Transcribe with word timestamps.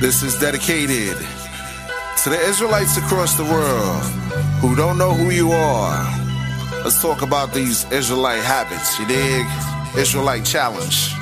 This 0.00 0.22
is 0.22 0.34
dedicated 0.40 1.14
to 2.22 2.30
the 2.30 2.40
Israelites 2.48 2.96
across 2.96 3.36
the 3.36 3.44
world 3.44 4.02
who 4.62 4.74
don't 4.74 4.96
know 4.96 5.12
who 5.12 5.28
you 5.28 5.52
are. 5.52 6.04
Let's 6.82 7.02
talk 7.02 7.20
about 7.20 7.52
these 7.52 7.84
Israelite 7.92 8.42
habits, 8.42 8.98
you 8.98 9.06
dig? 9.06 9.44
Israelite 9.98 10.46
challenge. 10.46 11.19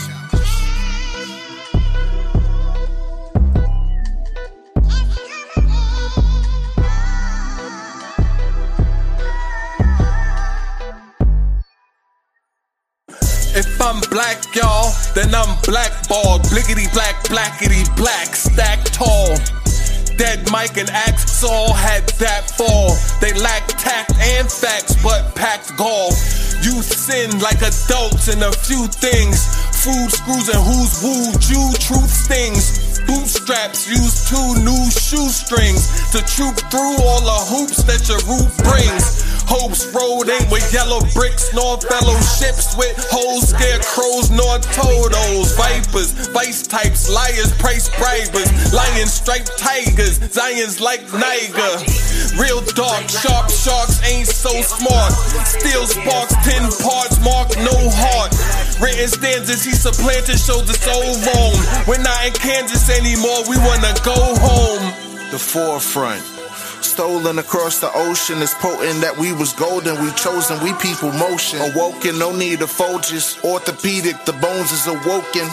Black, 14.18 14.52
y'all, 14.52 14.90
then 15.14 15.32
I'm 15.32 15.54
blackballed. 15.62 16.42
Blickety 16.50 16.92
black, 16.92 17.22
blackety 17.30 17.86
black, 17.96 18.34
stacked 18.34 18.92
tall. 18.92 19.36
Dead 20.16 20.50
Mike 20.50 20.76
and 20.76 20.90
Axel 20.90 21.72
had 21.72 22.02
that 22.18 22.50
fall. 22.50 22.90
They 23.20 23.32
lack 23.38 23.68
tact 23.78 24.10
and 24.18 24.50
facts, 24.50 25.00
but 25.04 25.36
packed 25.36 25.76
gall. 25.76 26.10
You 26.66 26.82
sin 26.82 27.38
like 27.38 27.62
adults 27.62 28.26
in 28.26 28.42
a 28.42 28.50
few 28.50 28.88
things. 28.88 29.38
Food 29.86 30.10
screws 30.10 30.48
and 30.48 30.64
who's 30.66 30.98
wooed 30.98 31.44
you, 31.46 31.62
truth 31.78 32.10
stings. 32.10 32.87
Bootstraps 33.08 33.88
use 33.88 34.28
two 34.28 34.60
new 34.60 34.84
shoestrings 34.92 35.88
to 36.12 36.20
troop 36.28 36.60
through 36.68 37.00
all 37.00 37.24
the 37.24 37.40
hoops 37.48 37.82
that 37.88 38.04
your 38.04 38.20
roof 38.28 38.52
brings. 38.68 39.24
Hopes 39.48 39.88
road 39.96 40.28
ain't 40.28 40.52
with 40.52 40.68
yellow 40.76 41.00
bricks, 41.16 41.48
nor 41.56 41.80
fellowships 41.80 42.76
with 42.76 42.92
holes, 43.08 43.48
scarecrows, 43.48 44.28
nor 44.28 44.60
totos, 44.76 45.56
vipers, 45.56 46.12
vice 46.36 46.66
types, 46.68 47.08
liars, 47.08 47.56
price 47.56 47.88
bribers, 47.96 48.52
lion 48.76 49.08
striped 49.08 49.56
tigers, 49.56 50.20
Zion's 50.28 50.80
like 50.84 51.00
Niger. 51.16 51.80
Real 52.36 52.60
dark, 52.76 53.08
sharp 53.08 53.48
sharks 53.48 54.04
ain't 54.04 54.28
so 54.28 54.52
smart. 54.60 55.16
Steel 55.48 55.88
sparks, 55.88 56.36
ten 56.44 56.68
parts, 56.84 57.16
mark 57.24 57.48
no 57.64 57.72
heart. 57.88 58.36
Written 58.84 59.08
stanzas, 59.08 59.64
he 59.64 59.72
supplanted, 59.72 60.36
showed 60.36 60.68
us 60.68 60.76
so 60.84 60.92
wrong. 61.24 61.56
We're 61.88 62.04
not 62.04 62.20
in 62.28 62.36
Kansas 62.36 62.84
anymore, 62.98 63.42
we 63.48 63.56
wanna 63.58 63.94
go 64.02 64.18
home. 64.42 64.84
The 65.30 65.38
forefront. 65.38 66.22
Stolen 66.82 67.38
across 67.38 67.80
the 67.80 67.90
ocean 67.94 68.38
is 68.38 68.54
potent 68.54 69.00
that 69.00 69.16
we 69.16 69.32
was 69.32 69.52
golden. 69.52 70.02
We 70.02 70.10
chosen, 70.12 70.62
we 70.62 70.72
people 70.74 71.12
motion. 71.12 71.60
Awoken, 71.60 72.18
no 72.18 72.34
need 72.34 72.62
of 72.62 72.70
Folgers. 72.70 73.42
Orthopedic, 73.44 74.24
the 74.24 74.32
bones 74.32 74.72
is 74.72 74.86
awoken. 74.86 75.48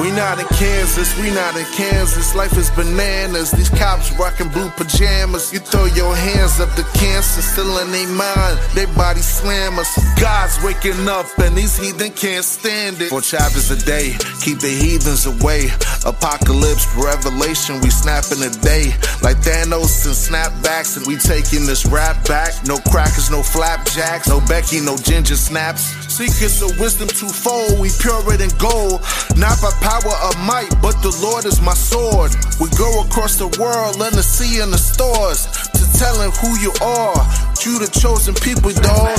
We 0.00 0.10
not 0.10 0.40
in 0.40 0.46
Kansas, 0.46 1.16
we 1.20 1.30
not 1.30 1.56
in 1.56 1.64
Kansas. 1.66 2.34
Life 2.34 2.58
is 2.58 2.68
bananas. 2.72 3.52
These 3.52 3.68
cops 3.70 4.10
rockin' 4.18 4.48
blue 4.48 4.68
pajamas. 4.70 5.52
You 5.52 5.60
throw 5.60 5.84
your 5.84 6.16
hands 6.16 6.58
up, 6.58 6.74
the 6.74 6.82
cancer 6.98 7.42
still 7.42 7.78
in 7.78 7.92
their 7.92 8.08
mind. 8.08 8.58
They 8.74 8.86
body 8.96 9.20
slam 9.20 9.78
us. 9.78 9.88
God's 10.20 10.60
waking 10.64 11.08
up 11.08 11.26
and 11.38 11.56
these 11.56 11.78
heathen 11.78 12.10
can't 12.10 12.44
stand 12.44 13.00
it. 13.00 13.10
Four 13.10 13.20
chapters 13.20 13.70
a 13.70 13.78
day, 13.86 14.16
keep 14.42 14.58
the 14.58 14.68
heathens 14.68 15.26
away. 15.26 15.70
Apocalypse, 16.04 16.90
revelation, 16.96 17.80
we 17.80 17.90
snapping 17.90 18.42
a 18.42 18.50
day. 18.50 18.90
Like 19.22 19.38
Thanos 19.46 20.04
and 20.10 20.18
snapbacks, 20.18 20.96
and 20.96 21.06
we 21.06 21.16
taking 21.16 21.66
this 21.66 21.86
rap 21.86 22.26
back. 22.26 22.52
No 22.66 22.78
crackers, 22.90 23.30
no 23.30 23.42
flapjacks, 23.42 24.28
no 24.28 24.40
Becky, 24.40 24.80
no 24.80 24.96
ginger 24.96 25.36
snaps. 25.36 25.94
Secrets 26.10 26.62
of 26.62 26.78
wisdom 26.78 27.08
twofold, 27.08 27.78
we 27.78 27.90
purer 27.98 28.36
than 28.36 28.50
gold. 28.58 29.00
Not 29.36 29.60
by 29.62 29.70
power 29.84 30.16
of 30.24 30.34
might, 30.48 30.72
but 30.80 30.96
the 31.04 31.12
Lord 31.20 31.44
is 31.44 31.60
my 31.60 31.74
sword. 31.74 32.32
We 32.58 32.72
go 32.80 33.04
across 33.04 33.36
the 33.36 33.48
world, 33.60 34.00
let 34.00 34.14
the 34.14 34.22
sea 34.22 34.60
in 34.62 34.70
the 34.70 34.78
stores, 34.80 35.44
to 35.76 35.82
telling 36.00 36.32
who 36.40 36.56
you 36.64 36.72
are. 36.80 37.20
You 37.60 37.78
the 37.78 37.90
chosen 37.92 38.34
people, 38.34 38.72
dog. 38.80 39.12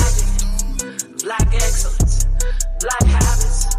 Black 1.22 1.46
excellence, 1.54 2.26
black 2.82 3.06
habits, 3.06 3.74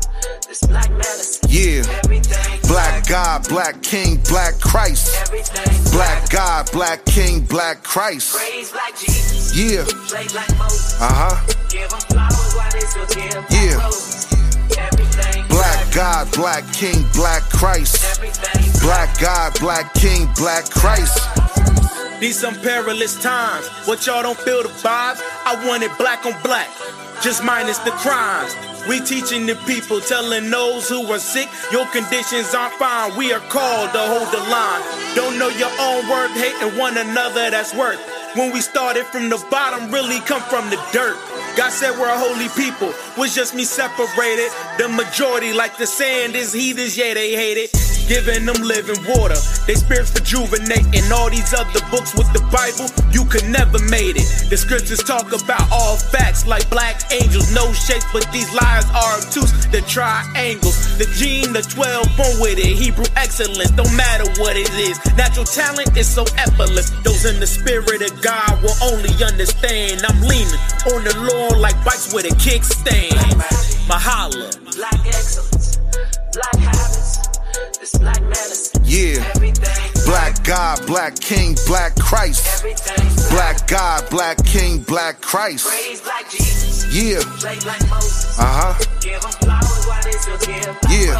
this 0.47 0.63
black 0.63 0.89
medicine. 0.91 1.49
Yeah. 1.51 1.83
Everything 2.03 2.59
Black 2.67 3.07
God, 3.07 3.47
black 3.47 3.81
King, 3.81 4.19
black 4.27 4.59
Christ. 4.59 5.15
Everything 5.21 5.91
Black 5.91 6.29
God, 6.29 6.69
black 6.71 7.05
King, 7.05 7.41
black 7.45 7.83
Christ. 7.83 8.35
Praise 8.35 8.73
like 8.73 8.97
Jesus. 8.97 9.55
Yeah. 9.55 9.83
Play 10.07 10.27
like 10.35 10.57
Moses. 10.57 11.01
Uh 11.01 11.07
huh. 11.11 11.53
Give 11.69 11.89
them 11.89 11.99
flowers 12.11 12.53
while 12.55 12.71
they 12.71 12.79
still 12.81 13.07
give 13.07 13.45
Yeah. 13.51 13.83
roses. 13.83 14.36
Black 15.57 15.91
God, 15.91 16.31
black 16.33 16.71
King, 16.71 17.03
black 17.15 17.41
Christ. 17.49 18.21
Black 18.79 19.19
God, 19.19 19.59
black 19.59 19.91
King, 19.95 20.29
black 20.37 20.69
Christ. 20.69 21.17
These 22.19 22.37
some 22.37 22.53
perilous 22.61 23.19
times. 23.23 23.67
What 23.87 24.05
y'all 24.05 24.21
don't 24.21 24.37
feel 24.37 24.61
the 24.61 24.69
vibes? 24.69 25.19
I 25.47 25.59
want 25.67 25.81
it 25.81 25.89
black 25.97 26.27
on 26.27 26.39
black, 26.43 26.69
just 27.23 27.43
minus 27.43 27.79
the 27.79 27.89
crimes. 27.89 28.55
We 28.87 28.99
teaching 28.99 29.47
the 29.47 29.55
people, 29.65 29.99
telling 29.99 30.47
those 30.51 30.87
who 30.89 31.01
are 31.11 31.17
sick, 31.17 31.49
your 31.71 31.87
conditions 31.87 32.53
aren't 32.53 32.75
fine. 32.75 33.17
We 33.17 33.33
are 33.33 33.41
called 33.49 33.91
to 33.93 33.99
hold 33.99 34.29
the 34.29 34.43
line. 34.53 34.83
Don't 35.15 35.39
know 35.39 35.49
your 35.49 35.73
own 35.79 36.07
worth, 36.07 36.37
hating 36.37 36.77
one 36.77 36.97
another, 36.97 37.49
that's 37.49 37.73
worth. 37.73 37.99
When 38.35 38.53
we 38.53 38.61
started 38.61 39.07
from 39.07 39.29
the 39.29 39.43
bottom, 39.49 39.89
really 39.91 40.19
come 40.19 40.41
from 40.43 40.69
the 40.69 40.77
dirt. 40.93 41.17
God 41.57 41.71
said 41.71 41.97
we're 41.99 42.07
a 42.07 42.17
holy 42.17 42.49
people, 42.49 42.93
was 43.17 43.33
just 43.33 43.55
me 43.55 43.63
separated. 43.63 44.51
The 44.77 44.87
majority, 44.89 45.53
like 45.53 45.75
the 45.77 45.87
sand, 45.87 46.35
is 46.35 46.53
heathens, 46.53 46.95
yeah, 46.95 47.15
they 47.15 47.33
hate 47.33 47.57
it. 47.57 47.86
Giving 48.07 48.45
them 48.45 48.63
living 48.63 49.03
water, 49.03 49.35
they 49.67 49.75
spirits 49.75 50.15
rejuvenate 50.15 50.87
rejuvenating. 50.87 51.11
All 51.11 51.29
these 51.29 51.53
other 51.53 51.83
books 51.91 52.15
with 52.15 52.31
the 52.31 52.39
Bible, 52.47 52.87
you 53.11 53.25
could 53.27 53.43
never 53.51 53.79
made 53.91 54.15
it. 54.15 54.27
The 54.49 54.55
scriptures 54.55 55.03
talk 55.03 55.27
about 55.35 55.67
all 55.71 55.97
facts 55.97 56.47
like 56.47 56.69
black 56.69 57.03
angels, 57.11 57.51
no 57.53 57.73
shapes, 57.73 58.07
but 58.13 58.23
these 58.31 58.47
lies 58.55 58.87
are 58.95 59.19
obtuse. 59.19 59.51
The 59.67 59.83
triangles, 59.91 60.97
the 60.97 61.03
gene, 61.19 61.51
the 61.51 61.61
12, 61.61 62.07
born 62.15 62.35
with 62.39 62.59
it. 62.59 62.79
Hebrew 62.79 63.05
excellence, 63.15 63.71
don't 63.75 63.91
matter 63.95 64.23
what 64.39 64.55
it 64.55 64.71
is. 64.79 64.95
Natural 65.19 65.45
talent 65.45 65.97
is 65.97 66.07
so 66.07 66.23
effortless. 66.37 66.89
Those 67.03 67.25
in 67.25 67.39
the 67.39 67.47
spirit 67.47 68.01
of 68.01 68.15
God 68.21 68.63
will 68.63 68.77
only 68.87 69.11
understand. 69.19 69.99
I'm 70.07 70.21
leaning 70.23 70.59
on 70.95 71.03
the 71.03 71.15
Lord 71.27 71.59
like 71.59 71.75
bikes 71.83 72.13
with 72.13 72.23
a 72.23 72.35
kickstand. 72.39 73.19
Mahala. 73.91 74.47
black 74.75 74.99
excellence, 75.07 75.77
black 76.31 76.55
habits, 76.55 77.26
God, 80.47 80.87
black 80.87 81.19
King, 81.19 81.57
black 81.67 81.93
Christ. 81.97 82.63
Black 83.31 83.67
God, 83.67 84.09
black 84.09 84.37
King, 84.45 84.81
black 84.81 85.19
Christ. 85.19 85.67
Yeah. 86.89 87.19
Uh 88.39 88.47
huh. 88.47 88.73
Yeah. 90.89 91.19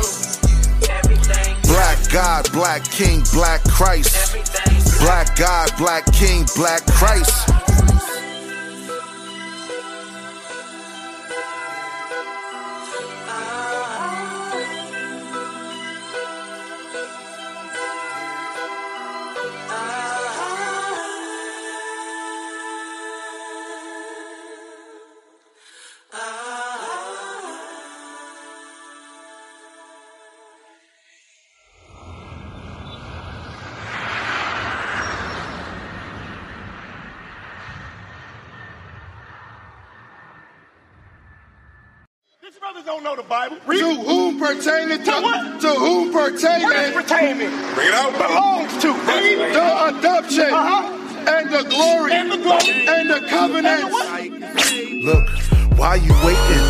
Black 1.64 2.10
God, 2.10 2.50
black 2.54 2.86
King, 2.86 3.22
black 3.34 3.62
Christ. 3.66 4.34
Black 5.02 5.36
God, 5.36 5.72
black 5.78 6.06
King, 6.14 6.46
black 6.56 6.86
Christ. 6.86 7.50
Brothers 42.74 42.86
don't 42.86 43.04
know 43.04 43.16
the 43.16 43.24
Bible. 43.24 43.58
To 43.58 43.96
whom 44.04 44.40
pertaineth 44.40 45.06
To 45.06 45.12
what? 45.22 45.62
to 45.62 45.70
whom 45.70 46.12
What 46.12 46.34
is 46.34 46.92
pertaineth? 46.94 47.76
Bring 47.76 47.88
it 47.88 47.94
out. 47.94 48.12
Belongs 48.18 48.82
to. 48.82 48.92
Read. 48.94 49.56
the 49.56 49.98
adoption 49.98 50.52
Uh-huh. 50.52 51.32
and 51.36 51.50
the 51.50 51.64
glory 51.70 52.12
And 52.14 52.32
the 52.32 52.38
glory. 52.38 52.88
and 52.88 53.10
the 53.10 53.22
covenants. 53.30 53.96
Look, 55.06 55.30
why 55.78 55.96
you 55.96 56.12
waiting? 56.26 56.66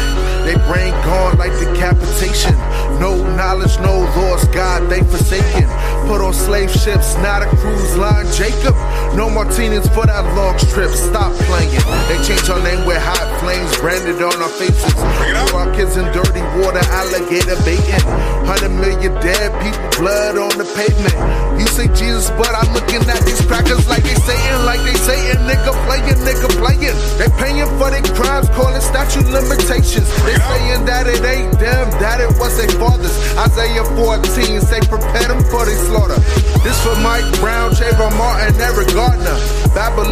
They 0.45 0.55
brain 0.69 0.93
gone 1.03 1.37
like 1.37 1.51
decapitation. 1.59 2.53
No 2.99 3.11
knowledge, 3.35 3.77
no 3.79 3.99
laws, 4.15 4.45
God, 4.49 4.89
they 4.89 5.01
forsaken. 5.01 5.67
Put 6.07 6.21
on 6.21 6.33
slave 6.33 6.71
ships, 6.71 7.15
not 7.17 7.41
a 7.41 7.47
cruise 7.57 7.97
line. 7.97 8.25
Jacob, 8.33 8.75
no 9.17 9.29
martinis 9.33 9.89
for 9.89 10.05
that 10.05 10.21
long 10.37 10.53
trip. 10.69 10.93
Stop 10.93 11.33
playing. 11.49 11.73
They 12.05 12.21
change 12.21 12.45
our 12.53 12.61
name 12.61 12.85
with 12.85 13.01
hot 13.01 13.25
flames 13.41 13.73
branded 13.81 14.21
on 14.21 14.37
our 14.37 14.53
faces. 14.61 14.93
Throw 14.93 15.57
our 15.57 15.73
kids 15.73 15.97
in 15.97 16.05
dirty 16.13 16.45
water, 16.61 16.85
alligator 16.93 17.57
baiting. 17.65 17.97
Hundred 18.45 18.77
million 18.77 19.17
dead 19.25 19.49
people, 19.57 19.89
blood 19.97 20.37
on 20.37 20.53
the 20.61 20.69
pavement. 20.77 21.17
You 21.57 21.65
say 21.73 21.89
Jesus, 21.97 22.29
but 22.37 22.53
I'm 22.53 22.69
looking 22.77 23.01
at 23.09 23.17
these 23.25 23.41
crackers 23.41 23.89
like 23.89 24.05
they 24.05 24.13
saying, 24.21 24.61
like 24.69 24.85
they 24.85 24.93
saying, 24.93 25.41
nigga 25.49 25.73
playing, 25.89 26.21
nigga 26.21 26.53
playing. 26.61 26.93
They 27.17 27.29
paying 27.41 27.65
for 27.81 27.89
their 27.89 28.05
crimes, 28.13 28.45
calling 28.53 28.85
statute 28.85 29.25
limitations. 29.33 30.05
They 30.29 30.37
saying 30.37 30.85
that 30.85 31.09
it 31.09 31.25
ain't 31.25 31.57
them, 31.57 31.89
that 31.97 32.21
it 32.21 32.29
was 32.37 32.53
their 32.61 32.69
fathers. 32.77 33.17
Isaiah 33.33 33.83
14 33.97 34.61
say 34.61 34.79
prepare 34.85 35.16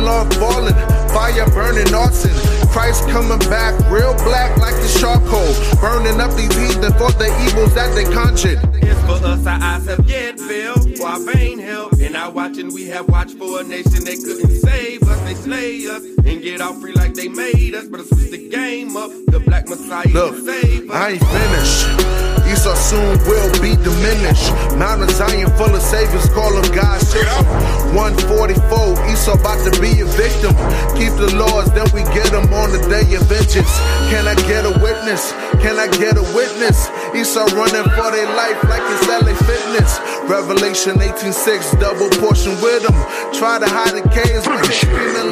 Babylon 0.06 0.30
falling, 0.38 0.76
fire 1.10 1.50
burning 1.50 1.92
arson. 1.92 2.30
Christ 2.70 3.10
coming 3.10 3.40
back, 3.50 3.74
real 3.90 4.14
black 4.24 4.56
like 4.60 4.76
the 4.76 4.98
charcoal. 5.00 5.52
Burning 5.82 6.22
up 6.22 6.32
these 6.36 6.56
heathen 6.56 6.94
for 6.94 7.12
the 7.14 7.26
evils 7.48 7.74
that 7.74 7.96
they 7.96 8.04
conjured. 8.14 8.60
It's 8.84 9.02
for 9.02 9.26
us, 9.26 9.48
our 9.48 9.60
eyes 9.60 9.88
have 9.88 10.08
yet 10.08 10.40
for 10.40 11.08
our 11.08 11.20
vain 11.22 11.58
help. 11.58 11.95
In 12.26 12.34
watching, 12.34 12.74
we 12.74 12.86
have 12.88 13.08
watched 13.08 13.38
for 13.38 13.62
a 13.62 13.64
nation 13.64 14.04
they 14.04 14.16
couldn't 14.16 14.50
save 14.50 15.04
us. 15.04 15.20
They 15.22 15.36
slay 15.36 15.86
us 15.86 16.04
and 16.26 16.42
get 16.42 16.60
off 16.60 16.82
free 16.82 16.94
like 16.94 17.14
they 17.14 17.28
made 17.28 17.76
us. 17.76 17.88
But 17.88 18.00
I 18.00 18.04
switch 18.04 18.32
the 18.32 18.50
game 18.50 18.98
up. 18.98 19.12
The 19.28 19.40
black 19.40 19.68
messiah 19.68 20.08
Look, 20.08 20.36
save 20.38 20.90
us. 20.90 20.96
I 20.96 21.10
ain't 21.12 21.22
finished. 21.22 22.26
Esau 22.50 22.74
soon 22.74 23.18
will 23.26 23.52
be 23.62 23.76
diminished. 23.78 24.50
Mount 24.78 25.10
Zion 25.12 25.50
full 25.58 25.74
of 25.74 25.82
saviors, 25.82 26.30
call 26.30 26.50
them 26.54 26.66
God's 26.74 27.14
children. 27.14 27.46
144, 27.94 29.10
Esau 29.10 29.34
about 29.34 29.62
to 29.66 29.82
be 29.82 30.02
a 30.02 30.06
victim. 30.18 30.54
Keep 30.98 31.14
the 31.22 31.30
laws, 31.38 31.74
then 31.74 31.86
we 31.94 32.02
get 32.14 32.30
them 32.34 32.52
on 32.54 32.72
the 32.72 32.82
day 32.90 33.06
of 33.16 33.24
vengeance. 33.30 33.70
Can 34.10 34.28
I 34.28 34.36
get 34.50 34.66
a 34.66 34.74
witness? 34.82 35.34
Can 35.62 35.80
I 35.80 35.88
get 35.88 36.18
a 36.18 36.26
witness? 36.34 36.90
Esau 37.14 37.46
running 37.56 37.88
for 37.96 38.10
their 38.12 38.30
life 38.36 38.60
like 38.70 38.84
it's 38.94 39.08
LA 39.08 39.34
Fitness. 39.48 40.00
Revelation 40.30 41.02
18:6, 41.02 41.72
double 41.80 42.10
portion 42.22 42.54
with 42.62 42.84
them. 42.84 42.98
Try 43.34 43.60
to 43.60 43.68
hide 43.68 43.94
the 43.94 44.04
caves, 44.10 44.46
but 44.46 44.62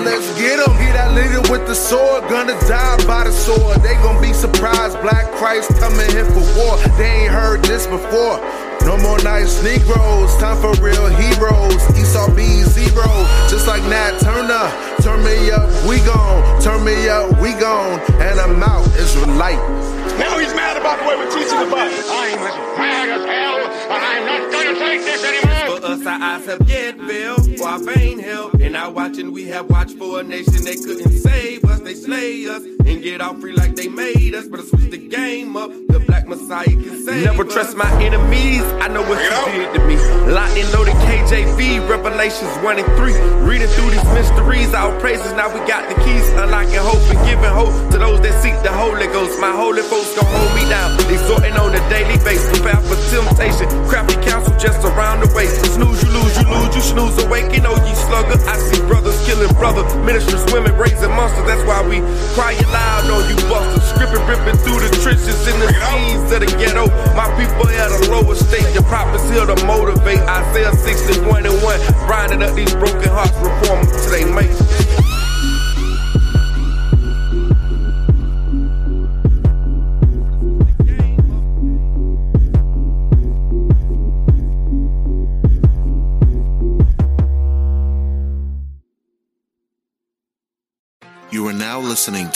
let's 0.05 0.27
get 0.39 0.57
them. 0.59 0.73
He 0.77 0.91
that 0.93 1.13
leader 1.13 1.41
with 1.51 1.65
the 1.67 1.75
sword, 1.75 2.27
gonna 2.29 2.59
die 2.67 2.97
by 3.05 3.23
the 3.23 3.31
sword. 3.31 3.81
They 3.81 3.95
gonna 4.05 4.21
be 4.21 4.33
surprised, 4.33 4.99
Black 5.01 5.31
Christ 5.33 5.69
coming 5.79 6.09
here 6.11 6.25
for 6.25 6.45
war. 6.57 6.77
They 6.97 7.25
ain't 7.25 7.31
heard 7.31 7.63
this 7.63 7.87
before. 7.87 8.39
No 8.85 8.97
more 8.97 9.17
nice 9.23 9.63
Negroes, 9.63 10.35
time 10.37 10.59
for 10.59 10.73
real 10.83 11.07
heroes. 11.07 11.81
Esau 11.97 12.29
be 12.35 12.63
zero, 12.63 13.07
just 13.47 13.65
like 13.65 13.81
Nat 13.83 14.19
Turner. 14.19 14.67
Turn 15.01 15.23
me 15.23 15.51
up, 15.51 15.69
we 15.87 15.99
gone. 16.01 16.61
Turn 16.61 16.83
me 16.83 17.07
up, 17.07 17.39
we 17.39 17.53
gone. 17.53 17.99
And 18.19 18.39
I'm 18.39 18.61
out, 18.61 18.85
Israelite. 18.97 19.93
Now 20.19 20.38
he's 20.38 20.52
mad 20.73 20.81
about 20.81 20.99
the 20.99 21.07
way 21.07 21.15
we're 21.15 21.31
teaching 21.31 21.59
the 21.59 21.65
Bible. 21.65 21.93
I'm 22.09 22.39
as 22.39 22.77
mad 22.77 23.09
as 23.09 23.25
hell, 23.25 23.57
and 23.93 24.03
I'm 24.03 24.25
not 24.25 24.51
gonna 24.51 24.79
take 24.79 25.01
this 25.01 25.23
anymore. 25.23 25.79
For 25.79 25.85
us, 25.85 26.05
our 26.05 26.21
eyes 26.21 26.45
have 26.45 26.69
yet 26.69 26.99
failed, 26.99 27.57
for 27.57 27.67
our 27.67 27.79
vain 27.79 28.19
help. 28.19 28.55
In 28.59 28.75
our 28.75 28.91
watching, 28.91 29.31
we 29.31 29.45
have 29.47 29.69
watched 29.69 29.97
for 29.97 30.19
a 30.19 30.23
nation 30.23 30.63
they 30.63 30.75
couldn't 30.75 31.11
save 31.11 31.63
us. 31.65 31.79
They 31.81 31.93
slay 31.95 32.47
us 32.47 32.63
and 32.63 33.01
get 33.03 33.21
off 33.21 33.39
free 33.39 33.53
like 33.53 33.75
they 33.75 33.87
made 33.87 34.33
us. 34.35 34.47
But 34.47 34.61
I 34.61 34.63
switch 34.63 34.89
the 34.91 34.97
game 34.97 35.55
up. 35.57 35.71
The 35.89 35.99
black 35.99 36.27
messiah 36.27 36.65
can 36.65 37.05
save 37.05 37.25
Never 37.25 37.45
us. 37.45 37.53
trust 37.53 37.77
my 37.77 37.91
enemies. 38.01 38.63
I 38.81 38.87
know 38.87 39.01
what 39.03 39.19
you 39.21 39.61
did 39.61 39.73
to 39.75 39.87
me. 39.87 39.95
Locked 40.31 40.57
and 40.57 40.71
loaded 40.73 40.95
KJV, 41.05 41.87
Revelations 41.89 42.55
1 42.63 42.79
and 42.79 42.87
3. 42.97 43.13
Reading 43.47 43.67
through 43.67 43.91
these 43.91 44.05
mysteries, 44.13 44.73
our 44.73 44.97
praises. 44.99 45.33
Now 45.33 45.53
we 45.53 45.59
got 45.67 45.87
the 45.89 45.95
keys, 46.03 46.27
unlocking 46.29 46.79
hope 46.79 47.03
and 47.11 47.19
giving 47.27 47.51
hope 47.51 47.73
to 47.91 47.97
those 47.97 48.21
that 48.21 48.33
seek 48.41 48.55
the 48.63 48.71
Holy 48.71 49.07
Ghost. 49.07 49.39
My 49.39 49.51
holy 49.51 49.81
folks 49.83 50.15
gon' 50.15 50.25
hold 50.25 50.55
me 50.55 50.62
Exhorting 50.63 51.54
on 51.60 51.75
a 51.75 51.81
daily 51.89 52.15
basis. 52.24 52.48
Prepare 52.60 52.80
for 52.88 52.95
temptation. 53.12 53.68
Crappy 53.88 54.15
counsel 54.24 54.56
just 54.57 54.80
around 54.83 55.19
the 55.19 55.30
way. 55.36 55.45
Snooze, 55.45 56.01
you 56.04 56.10
lose, 56.10 56.33
you 56.39 56.48
lose, 56.48 56.74
you 56.75 56.81
snooze. 56.81 57.15
Awaken, 57.24 57.68
oh 57.68 57.75
ye 57.83 57.94
slugger. 57.95 58.39
I 58.48 58.57
see 58.57 58.80
brothers 58.88 59.19
killing 59.27 59.51
brother. 59.60 59.83
Ministers, 60.04 60.42
women 60.51 60.71
raising 60.80 61.12
monsters. 61.12 61.45
That's 61.45 61.63
why 61.68 61.83
we 61.83 62.00
crying 62.33 62.63
loud 62.71 63.12
on 63.12 63.24
you 63.27 63.38
busters. 63.51 63.83
Scripping, 63.92 64.24
ripping 64.25 64.57
through 64.63 64.80
the 64.81 64.89
trenches 65.04 65.48
in 65.48 65.56
the 65.60 65.69
seas 65.69 66.31
of 66.31 66.39
the 66.42 66.50
ghetto. 66.57 66.88
My 67.13 67.27
people 67.36 67.68
at 67.69 67.92
a 67.92 68.00
lower 68.09 68.36
state. 68.36 68.66
The 68.74 68.81
prophets 68.88 69.30
here 69.30 69.45
to 69.45 69.57
motivate. 69.68 70.24
Isaiah 70.25 70.74
61 70.74 71.45
and 71.45 71.59
1. 71.62 72.07
Grinding 72.07 72.42
up 72.42 72.56
these 72.56 72.74
broken 72.74 73.12
hearts. 73.12 73.36
Reform 73.44 73.86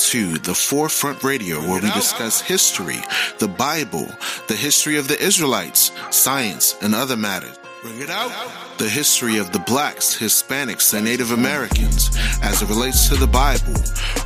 to 0.07 0.37
the 0.37 0.55
Forefront 0.55 1.21
Radio, 1.21 1.59
where 1.59 1.81
we 1.81 1.91
discuss 1.91 2.39
history, 2.39 2.95
the 3.39 3.47
Bible, 3.49 4.09
the 4.47 4.55
history 4.55 4.95
of 4.95 5.09
the 5.09 5.21
Israelites, 5.21 5.91
science, 6.11 6.77
and 6.81 6.95
other 6.95 7.17
matters. 7.17 7.59
Bring 7.81 7.99
it 7.99 8.09
out. 8.09 8.31
The 8.77 8.87
history 8.87 9.37
of 9.37 9.51
the 9.51 9.59
blacks, 9.59 10.17
Hispanics, 10.17 10.93
and 10.93 11.03
Native 11.03 11.31
Americans 11.31 12.09
as 12.41 12.61
it 12.61 12.69
relates 12.69 13.09
to 13.09 13.15
the 13.15 13.27
Bible. 13.27 13.73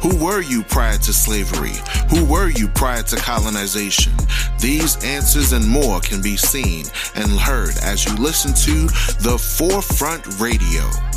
Who 0.04 0.24
were 0.24 0.42
you 0.42 0.62
prior 0.64 1.00
to 1.00 1.14
slavery? 1.14 1.74
Who 2.12 2.26
were 2.26 2.50
you 2.50 2.68
prior 2.68 3.02
to 3.02 3.16
colonization? 3.16 4.14
These 4.60 5.04
answers 5.04 5.52
and 5.52 5.68
more 5.68 6.00
can 6.00 6.22
be 6.22 6.38
seen 6.38 6.86
and 7.16 7.32
heard 7.32 7.76
as 7.82 8.06
you 8.06 8.16
listen 8.18 8.54
to 8.54 8.86
the 9.24 9.40
Forefront 9.40 10.40
Radio. 10.40 11.11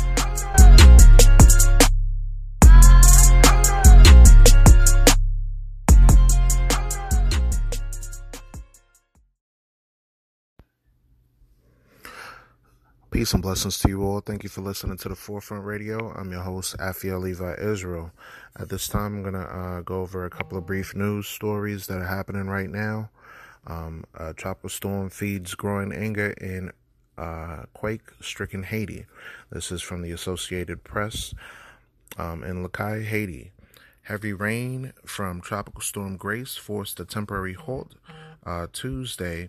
Peace 13.15 13.33
and 13.33 13.41
blessings 13.41 13.79
to 13.79 13.87
you 13.87 14.03
all. 14.03 14.19
Thank 14.19 14.43
you 14.43 14.49
for 14.49 14.59
listening 14.59 14.97
to 14.97 15.07
the 15.07 15.15
Forefront 15.15 15.63
Radio. 15.63 16.11
I'm 16.17 16.33
your 16.33 16.41
host, 16.41 16.75
Aphiel 16.79 17.21
Levi 17.21 17.53
Israel. 17.61 18.11
At 18.59 18.67
this 18.67 18.89
time, 18.89 19.15
I'm 19.15 19.21
going 19.21 19.35
to 19.35 19.39
uh, 19.39 19.81
go 19.83 20.01
over 20.01 20.25
a 20.25 20.29
couple 20.29 20.57
of 20.57 20.65
brief 20.65 20.93
news 20.93 21.25
stories 21.25 21.87
that 21.87 21.99
are 21.99 22.07
happening 22.07 22.47
right 22.47 22.69
now. 22.69 23.09
Um, 23.67 24.03
a 24.15 24.33
tropical 24.33 24.67
storm 24.67 25.09
feeds 25.09 25.55
growing 25.55 25.93
anger 25.93 26.31
in 26.31 26.73
uh, 27.17 27.63
quake 27.71 28.01
stricken 28.19 28.63
Haiti. 28.63 29.05
This 29.49 29.71
is 29.71 29.81
from 29.81 30.01
the 30.01 30.11
Associated 30.11 30.83
Press 30.83 31.33
um, 32.17 32.43
in 32.43 32.63
Les 32.63 32.69
Cayes, 32.69 33.07
Haiti. 33.07 33.53
Heavy 34.01 34.33
rain 34.33 34.91
from 35.05 35.39
Tropical 35.39 35.79
Storm 35.79 36.17
Grace 36.17 36.57
forced 36.57 36.99
a 36.99 37.05
temporary 37.05 37.53
halt 37.53 37.95
uh, 38.45 38.67
Tuesday 38.73 39.47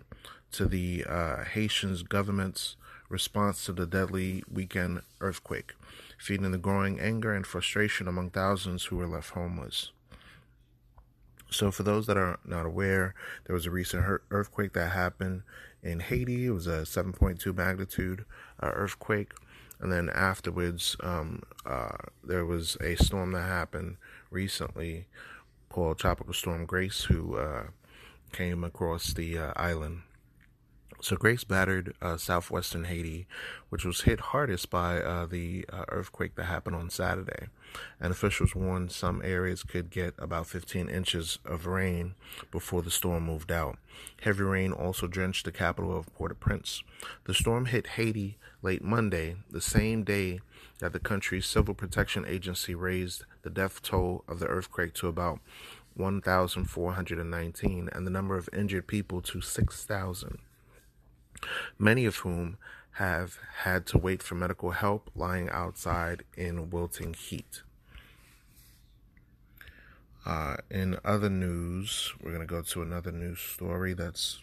to 0.53 0.67
the 0.67 1.03
uh, 1.03 1.43
Haitian's 1.43 2.03
government's 2.03 2.77
response 3.09 3.65
to 3.65 3.73
the 3.73 3.85
deadly 3.85 4.43
weekend 4.51 5.01
earthquake, 5.21 5.73
feeding 6.17 6.51
the 6.51 6.57
growing 6.57 6.99
anger 6.99 7.33
and 7.33 7.45
frustration 7.45 8.07
among 8.07 8.29
thousands 8.29 8.85
who 8.85 8.97
were 8.97 9.07
left 9.07 9.31
homeless. 9.31 9.91
So, 11.49 11.71
for 11.71 11.83
those 11.83 12.07
that 12.07 12.17
are 12.17 12.39
not 12.45 12.65
aware, 12.65 13.15
there 13.45 13.53
was 13.53 13.65
a 13.65 13.71
recent 13.71 14.05
earthquake 14.29 14.73
that 14.73 14.91
happened 14.91 15.43
in 15.81 16.01
Haiti. 16.01 16.47
It 16.47 16.51
was 16.51 16.67
a 16.67 16.81
7.2 16.81 17.55
magnitude 17.55 18.25
uh, 18.61 18.71
earthquake. 18.73 19.31
And 19.79 19.91
then 19.91 20.09
afterwards, 20.09 20.97
um, 21.01 21.43
uh, 21.65 21.97
there 22.23 22.45
was 22.45 22.77
a 22.81 22.95
storm 22.95 23.31
that 23.33 23.43
happened 23.43 23.97
recently 24.31 25.05
called 25.69 25.99
Tropical 25.99 26.33
Storm 26.33 26.65
Grace, 26.65 27.03
who 27.03 27.37
uh, 27.37 27.67
came 28.31 28.63
across 28.63 29.13
the 29.13 29.37
uh, 29.37 29.53
island. 29.55 30.01
So 30.99 31.15
Grace 31.15 31.43
battered 31.43 31.93
uh, 32.01 32.17
southwestern 32.17 32.85
Haiti, 32.85 33.27
which 33.69 33.85
was 33.85 34.01
hit 34.01 34.19
hardest 34.19 34.71
by 34.71 34.99
uh, 34.99 35.27
the 35.27 35.63
uh, 35.71 35.85
earthquake 35.89 36.33
that 36.35 36.45
happened 36.45 36.75
on 36.75 36.89
Saturday. 36.89 37.49
And 38.01 38.11
officials 38.11 38.55
warned 38.55 38.91
some 38.91 39.21
areas 39.23 39.61
could 39.61 39.91
get 39.91 40.15
about 40.17 40.47
15 40.47 40.89
inches 40.89 41.37
of 41.45 41.67
rain 41.67 42.15
before 42.51 42.81
the 42.81 42.89
storm 42.89 43.25
moved 43.25 43.51
out. 43.51 43.77
Heavy 44.21 44.43
rain 44.43 44.71
also 44.71 45.05
drenched 45.05 45.45
the 45.45 45.51
capital 45.51 45.95
of 45.95 46.11
Port-au-Prince. 46.15 46.81
The 47.25 47.33
storm 47.35 47.65
hit 47.65 47.87
Haiti 47.87 48.39
late 48.63 48.83
Monday, 48.83 49.35
the 49.51 49.61
same 49.61 50.03
day 50.03 50.39
that 50.79 50.93
the 50.93 50.99
country's 50.99 51.45
civil 51.45 51.75
protection 51.75 52.25
agency 52.25 52.73
raised 52.73 53.23
the 53.43 53.51
death 53.51 53.83
toll 53.83 54.23
of 54.27 54.39
the 54.39 54.47
earthquake 54.47 54.93
to 54.95 55.07
about 55.07 55.39
1,419 55.93 57.89
and 57.91 58.07
the 58.07 58.11
number 58.11 58.35
of 58.35 58.49
injured 58.51 58.87
people 58.87 59.21
to 59.21 59.41
6,000. 59.41 60.39
Many 61.77 62.05
of 62.05 62.17
whom 62.17 62.57
have 62.93 63.37
had 63.63 63.85
to 63.85 63.97
wait 63.97 64.23
for 64.23 64.35
medical 64.35 64.71
help 64.71 65.11
lying 65.15 65.49
outside 65.49 66.23
in 66.35 66.69
wilting 66.71 67.13
heat. 67.13 67.61
Uh, 70.25 70.57
in 70.69 70.97
other 71.05 71.29
news, 71.29 72.13
we're 72.21 72.31
going 72.33 72.45
to 72.45 72.47
go 72.47 72.61
to 72.61 72.81
another 72.81 73.11
news 73.11 73.39
story 73.39 73.93
that's 73.93 74.39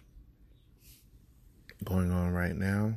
going 1.82 2.10
on 2.10 2.32
right 2.32 2.56
now. 2.56 2.94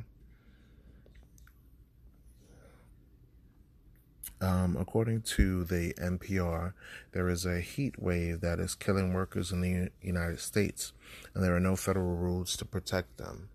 Um, 4.40 4.76
according 4.78 5.22
to 5.22 5.64
the 5.64 5.92
NPR, 5.94 6.72
there 7.12 7.28
is 7.28 7.44
a 7.44 7.60
heat 7.60 8.00
wave 8.00 8.40
that 8.40 8.60
is 8.60 8.74
killing 8.76 9.12
workers 9.12 9.50
in 9.50 9.60
the 9.60 9.90
United 10.00 10.38
States, 10.38 10.92
and 11.34 11.42
there 11.42 11.56
are 11.56 11.60
no 11.60 11.74
federal 11.74 12.14
rules 12.14 12.56
to 12.58 12.64
protect 12.64 13.18
them. 13.18 13.48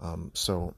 Um, 0.00 0.30
so, 0.34 0.74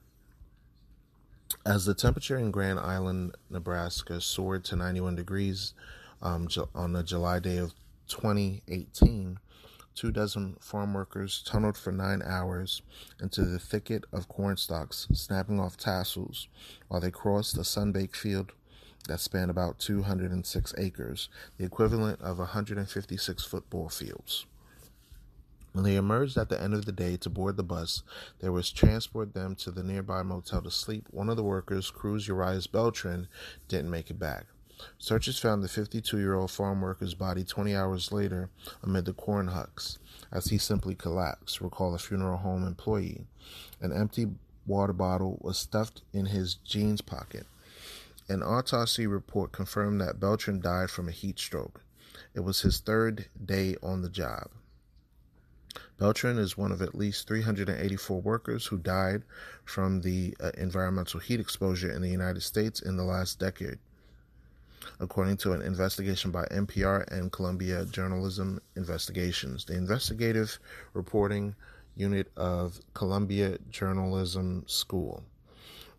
as 1.65 1.85
the 1.85 1.93
temperature 1.93 2.37
in 2.37 2.51
Grand 2.51 2.79
Island, 2.79 3.35
Nebraska 3.49 4.21
soared 4.21 4.63
to 4.65 4.75
91 4.75 5.15
degrees 5.15 5.73
um, 6.21 6.47
on 6.73 6.93
the 6.93 7.03
July 7.03 7.39
day 7.39 7.57
of 7.57 7.73
2018, 8.07 9.39
two 9.95 10.11
dozen 10.11 10.55
farm 10.59 10.93
workers 10.93 11.43
tunneled 11.45 11.77
for 11.77 11.91
nine 11.91 12.21
hours 12.23 12.81
into 13.21 13.43
the 13.43 13.59
thicket 13.59 14.05
of 14.13 14.27
corn 14.27 14.55
stalks, 14.57 15.07
snapping 15.11 15.59
off 15.59 15.75
tassels 15.75 16.47
while 16.87 17.01
they 17.01 17.11
crossed 17.11 17.57
a 17.57 17.63
sun-baked 17.63 18.15
field 18.15 18.51
that 19.07 19.19
spanned 19.19 19.49
about 19.49 19.79
206 19.79 20.73
acres, 20.77 21.29
the 21.57 21.65
equivalent 21.65 22.21
of 22.21 22.37
156 22.37 23.43
football 23.43 23.89
fields. 23.89 24.45
When 25.77 25.83
they 25.83 25.95
emerged 25.95 26.39
at 26.39 26.49
the 26.49 26.59
end 26.59 26.73
of 26.73 26.85
the 26.85 26.91
day 26.91 27.17
to 27.17 27.29
board 27.29 27.55
the 27.55 27.61
bus, 27.61 28.01
there 28.39 28.51
was 28.51 28.71
transport 28.71 29.35
them 29.35 29.53
to 29.57 29.69
the 29.69 29.83
nearby 29.83 30.23
motel 30.23 30.63
to 30.63 30.71
sleep. 30.71 31.05
One 31.11 31.29
of 31.29 31.37
the 31.37 31.43
workers, 31.43 31.91
Cruz 31.91 32.27
Urias 32.27 32.65
Beltran, 32.65 33.27
didn't 33.67 33.91
make 33.91 34.09
it 34.09 34.17
back. 34.17 34.47
Searchers 34.97 35.37
found 35.37 35.61
the 35.61 35.67
52 35.67 36.17
year 36.17 36.33
old 36.33 36.49
farm 36.49 36.81
worker's 36.81 37.13
body 37.13 37.43
20 37.43 37.75
hours 37.75 38.11
later 38.11 38.49
amid 38.81 39.05
the 39.05 39.13
corn 39.13 39.49
hucks, 39.49 39.99
as 40.31 40.47
he 40.47 40.57
simply 40.57 40.95
collapsed, 40.95 41.61
recalled 41.61 41.93
a 41.93 41.99
funeral 41.99 42.39
home 42.39 42.65
employee. 42.65 43.27
An 43.79 43.93
empty 43.93 44.29
water 44.65 44.93
bottle 44.93 45.37
was 45.41 45.59
stuffed 45.59 46.01
in 46.11 46.25
his 46.25 46.55
jeans 46.55 47.01
pocket. 47.01 47.45
An 48.27 48.41
autopsy 48.41 49.05
report 49.05 49.51
confirmed 49.51 50.01
that 50.01 50.19
Beltran 50.19 50.59
died 50.59 50.89
from 50.89 51.07
a 51.07 51.11
heat 51.11 51.37
stroke. 51.37 51.83
It 52.33 52.39
was 52.39 52.61
his 52.61 52.79
third 52.79 53.27
day 53.45 53.75
on 53.83 54.01
the 54.01 54.09
job. 54.09 54.49
Beltran 55.97 56.37
is 56.37 56.57
one 56.57 56.71
of 56.71 56.81
at 56.81 56.93
least 56.93 57.27
384 57.27 58.21
workers 58.21 58.67
who 58.67 58.77
died 58.77 59.23
from 59.65 60.01
the 60.01 60.35
uh, 60.39 60.51
environmental 60.57 61.19
heat 61.19 61.39
exposure 61.39 61.91
in 61.91 62.03
the 62.03 62.09
United 62.09 62.41
States 62.41 62.81
in 62.81 62.97
the 62.97 63.03
last 63.03 63.39
decade, 63.39 63.79
according 64.99 65.37
to 65.37 65.53
an 65.53 65.63
investigation 65.63 66.29
by 66.29 66.45
NPR 66.45 67.11
and 67.11 67.31
Columbia 67.31 67.85
Journalism 67.85 68.61
Investigations. 68.75 69.65
The 69.65 69.75
investigative 69.75 70.59
reporting 70.93 71.55
unit 71.95 72.31
of 72.37 72.79
Columbia 72.93 73.57
Journalism 73.71 74.65
School. 74.67 75.23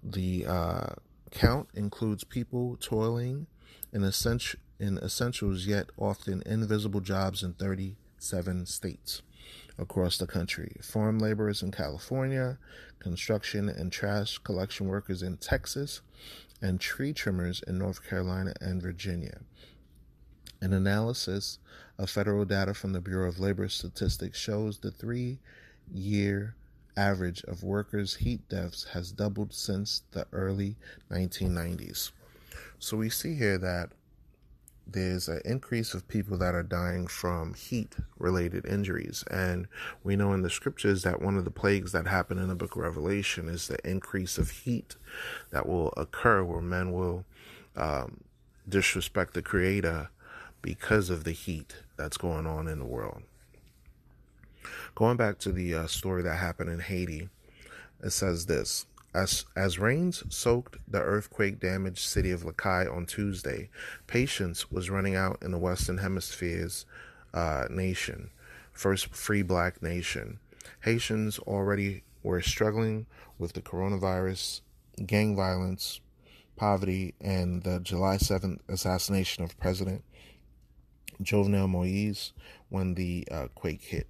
The 0.05 0.47
uh, 0.47 0.87
count 1.33 1.71
includes 1.75 2.23
people 2.23 2.77
toiling 2.81 3.49
in, 3.93 4.05
essential, 4.05 4.61
in 4.79 4.99
essentials 4.99 5.67
yet 5.67 5.91
often 5.97 6.41
invisible 6.47 7.01
jobs 7.01 7.43
in 7.43 7.55
37 7.55 8.67
states 8.67 9.23
across 9.79 10.19
the 10.19 10.27
country 10.27 10.77
farm 10.83 11.19
laborers 11.19 11.63
in 11.63 11.71
California, 11.71 12.59
construction 12.99 13.69
and 13.69 13.93
trash 13.93 14.39
collection 14.39 14.89
workers 14.89 15.23
in 15.23 15.37
Texas, 15.37 16.01
and 16.61 16.81
tree 16.81 17.13
trimmers 17.13 17.63
in 17.67 17.79
North 17.79 18.07
Carolina 18.09 18.53
and 18.61 18.83
Virginia. 18.83 19.41
An 20.61 20.73
analysis 20.73 21.59
of 21.99 22.11
federal 22.11 22.45
data 22.45 22.75
from 22.75 22.93
the 22.93 23.01
Bureau 23.01 23.29
of 23.29 23.39
Labor 23.39 23.69
Statistics 23.69 24.39
shows 24.39 24.79
the 24.79 24.91
three 24.91 25.39
year 25.93 26.57
average 26.97 27.45
of 27.45 27.63
workers' 27.63 28.17
heat 28.17 28.49
deaths 28.49 28.85
has 28.93 29.13
doubled 29.13 29.55
since 29.55 30.03
the 30.11 30.27
early 30.33 30.77
1990s. 31.11 32.11
So 32.81 32.97
we 32.97 33.09
see 33.09 33.35
here 33.35 33.59
that 33.59 33.93
there's 34.91 35.29
an 35.29 35.43
increase 35.45 35.93
of 35.93 36.09
people 36.09 36.39
that 36.39 36.55
are 36.55 36.63
dying 36.63 37.07
from 37.07 37.53
heat 37.55 37.97
related 38.19 38.65
injuries. 38.65 39.23
And 39.31 39.69
we 40.03 40.17
know 40.17 40.33
in 40.33 40.43
the 40.43 40.51
scriptures 40.51 41.03
that 41.03 41.21
one 41.21 41.37
of 41.37 41.45
the 41.45 41.51
plagues 41.51 41.93
that 41.93 42.07
happen 42.07 42.39
in 42.39 42.49
the 42.49 42.55
book 42.55 42.75
of 42.75 42.83
Revelation 42.83 43.49
is 43.49 43.69
the 43.69 43.79
increase 43.89 44.39
of 44.39 44.51
heat 44.51 44.97
that 45.51 45.69
will 45.69 45.93
occur 45.97 46.43
where 46.43 46.63
men 46.63 46.93
will 46.93 47.25
um, 47.77 48.21
disrespect 48.67 49.35
the 49.35 49.43
Creator 49.43 50.09
because 50.63 51.11
of 51.11 51.25
the 51.25 51.33
heat 51.33 51.77
that's 51.97 52.17
going 52.17 52.47
on 52.47 52.67
in 52.67 52.79
the 52.79 52.85
world. 52.85 53.23
Going 54.95 55.17
back 55.17 55.39
to 55.41 55.53
the 55.53 55.75
uh, 55.75 55.87
story 55.87 56.23
that 56.23 56.37
happened 56.37 56.71
in 56.71 56.81
Haiti, 56.81 57.29
it 58.03 58.11
says 58.11 58.47
this. 58.47 58.87
As, 59.15 59.47
as 59.57 59.79
rains 59.79 60.23
soaked 60.29 60.77
the 60.87 61.01
earthquake 61.01 61.59
damaged 61.61 62.01
city 62.01 62.31
of 62.31 62.45
Les 62.45 62.53
Cayes 62.53 62.89
on 62.89 63.07
Tuesday, 63.07 63.71
patience 64.07 64.71
was 64.71 64.91
running 64.91 65.17
out 65.17 65.39
in 65.43 65.51
the 65.51 65.59
Western 65.59 65.99
Hemisphere's 65.99 66.85
uh, 67.33 67.65
nation, 67.71 68.31
first 68.73 69.15
free 69.15 69.43
black 69.43 69.83
nation. 69.83 70.39
Haitians 70.81 71.39
already 71.41 72.03
were 72.23 72.43
struggling 72.43 73.07
with 73.39 73.55
the 73.55 73.63
coronavirus, 73.63 74.61
gang 75.07 75.35
violence, 75.35 76.01
poverty, 76.57 77.15
and 77.21 77.63
the 77.63 77.81
July 77.81 78.17
7th 78.17 78.59
assassination 78.69 79.43
of 79.43 79.59
President 79.59 80.05
Jovenel 81.23 81.69
Moise 81.69 82.33
when 82.69 82.95
the 82.95 83.27
uh, 83.31 83.47
quake 83.55 83.83
hit. 83.83 84.07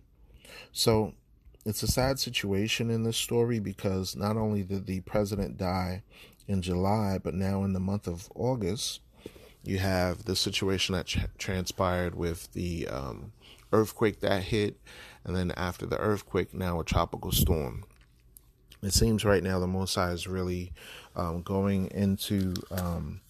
So 0.72 1.14
it's 1.68 1.82
a 1.82 1.86
sad 1.86 2.18
situation 2.18 2.88
in 2.88 3.02
this 3.02 3.18
story 3.18 3.58
because 3.58 4.16
not 4.16 4.38
only 4.38 4.62
did 4.62 4.86
the 4.86 5.00
president 5.00 5.58
die 5.58 6.02
in 6.46 6.62
July, 6.62 7.18
but 7.22 7.34
now 7.34 7.62
in 7.62 7.74
the 7.74 7.80
month 7.80 8.06
of 8.06 8.30
August, 8.34 9.00
you 9.62 9.76
have 9.78 10.24
the 10.24 10.34
situation 10.34 10.94
that 10.94 11.14
transpired 11.36 12.14
with 12.14 12.50
the 12.54 12.88
um, 12.88 13.32
earthquake 13.70 14.20
that 14.20 14.44
hit, 14.44 14.80
and 15.24 15.36
then 15.36 15.50
after 15.58 15.84
the 15.84 15.98
earthquake, 15.98 16.54
now 16.54 16.80
a 16.80 16.84
tropical 16.84 17.32
storm. 17.32 17.84
It 18.82 18.94
seems 18.94 19.22
right 19.22 19.42
now 19.42 19.58
the 19.58 19.66
Most 19.66 19.94
High 19.94 20.12
is 20.12 20.26
really 20.26 20.72
um, 21.16 21.42
going 21.42 21.90
into 21.90 22.54
um, 22.70 23.20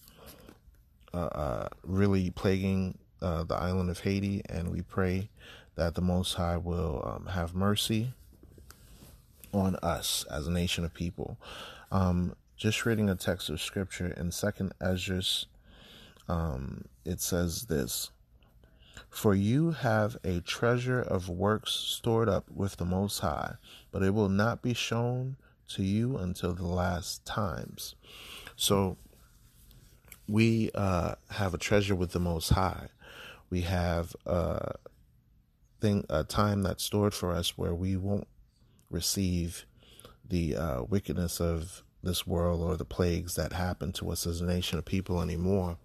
uh, 1.13 1.17
uh, 1.17 1.69
really 1.83 2.29
plaguing 2.29 2.97
uh, 3.21 3.43
the 3.43 3.55
island 3.55 3.89
of 3.89 3.99
Haiti, 3.99 4.43
and 4.47 4.71
we 4.71 4.81
pray 4.81 5.29
that 5.75 5.95
the 5.95 6.01
Most 6.01 6.35
High 6.35 6.55
will 6.55 7.03
um, 7.05 7.25
have 7.25 7.53
mercy 7.53 8.13
on 9.53 9.75
us 9.77 10.25
as 10.31 10.47
a 10.47 10.51
nation 10.51 10.83
of 10.85 10.93
people. 10.93 11.37
Um, 11.91 12.35
just 12.57 12.85
reading 12.85 13.09
a 13.09 13.15
text 13.15 13.49
of 13.49 13.61
scripture 13.61 14.13
in 14.17 14.31
Second 14.31 14.73
Esdras, 14.81 15.45
um, 16.27 16.85
it 17.05 17.21
says 17.21 17.63
this: 17.63 18.11
"For 19.09 19.33
you 19.33 19.71
have 19.71 20.17
a 20.23 20.41
treasure 20.41 21.01
of 21.01 21.29
works 21.29 21.71
stored 21.71 22.29
up 22.29 22.49
with 22.51 22.77
the 22.77 22.85
Most 22.85 23.19
High, 23.19 23.55
but 23.91 24.03
it 24.03 24.13
will 24.13 24.29
not 24.29 24.61
be 24.61 24.73
shown 24.73 25.37
to 25.69 25.83
you 25.83 26.17
until 26.17 26.53
the 26.53 26.67
last 26.67 27.25
times." 27.25 27.95
So 28.55 28.97
we 30.27 30.69
uh, 30.75 31.15
have 31.31 31.53
a 31.53 31.57
treasure 31.57 31.95
with 31.95 32.11
the 32.11 32.19
Most 32.19 32.49
High. 32.49 32.89
We 33.49 33.61
have 33.61 34.15
a 34.25 34.75
thing 35.79 36.05
a 36.09 36.23
time 36.23 36.61
that's 36.61 36.83
stored 36.83 37.13
for 37.13 37.31
us 37.31 37.57
where 37.57 37.73
we 37.73 37.95
won't 37.95 38.27
receive 38.89 39.65
the 40.27 40.55
uh, 40.55 40.83
wickedness 40.83 41.39
of 41.39 41.83
this 42.01 42.25
world 42.25 42.61
or 42.61 42.77
the 42.77 42.85
plagues 42.85 43.35
that 43.35 43.51
happen 43.53 43.91
to 43.91 44.09
us 44.09 44.25
as 44.25 44.39
a 44.39 44.45
nation 44.45 44.77
of 44.77 44.85
people 44.85 45.21
anymore. 45.21 45.77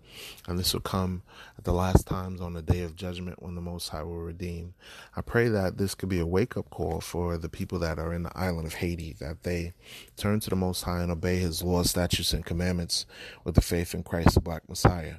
And 0.47 0.59
this 0.59 0.73
will 0.73 0.81
come 0.81 1.23
at 1.59 1.65
the 1.65 1.73
last 1.73 2.07
times 2.07 2.41
on 2.41 2.53
the 2.53 2.63
day 2.63 2.83
of 2.83 2.95
judgment 2.95 3.43
when 3.43 3.57
the 3.57 3.61
Most 3.61 3.89
High 3.89 4.05
will 4.05 4.21
redeem. 4.21 4.75
I 5.17 5.23
pray 5.23 5.49
that 5.49 5.77
this 5.77 5.95
could 5.95 6.09
be 6.09 6.21
a 6.21 6.27
wake 6.27 6.57
up 6.57 6.71
call 6.71 7.01
for 7.01 7.37
the 7.37 7.49
people 7.49 7.81
that 7.81 7.99
are 7.99 8.13
in 8.13 8.23
the 8.23 8.39
island 8.39 8.67
of 8.67 8.75
Haiti, 8.75 9.17
that 9.19 9.43
they 9.43 9.73
turn 10.17 10.39
to 10.41 10.51
the 10.51 10.57
Most 10.57 10.83
High 10.83 11.03
and 11.03 11.11
obey 11.11 11.39
His 11.39 11.63
laws, 11.65 11.91
statutes, 11.91 12.33
and 12.33 12.47
commandments 12.47 13.07
with 13.43 13.57
the 13.57 13.61
faith 13.61 13.93
in 13.93 14.05
Christ, 14.05 14.35
the 14.35 14.41
Black 14.41 14.69
Messiah, 14.69 15.17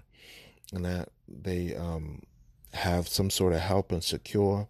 and 0.74 0.86
that 0.86 1.10
they 1.28 1.76
um, 1.76 2.22
have 2.74 3.10
some 3.10 3.30
sort 3.30 3.52
of 3.52 3.60
help 3.60 3.92
and 3.92 4.04
secure 4.04 4.70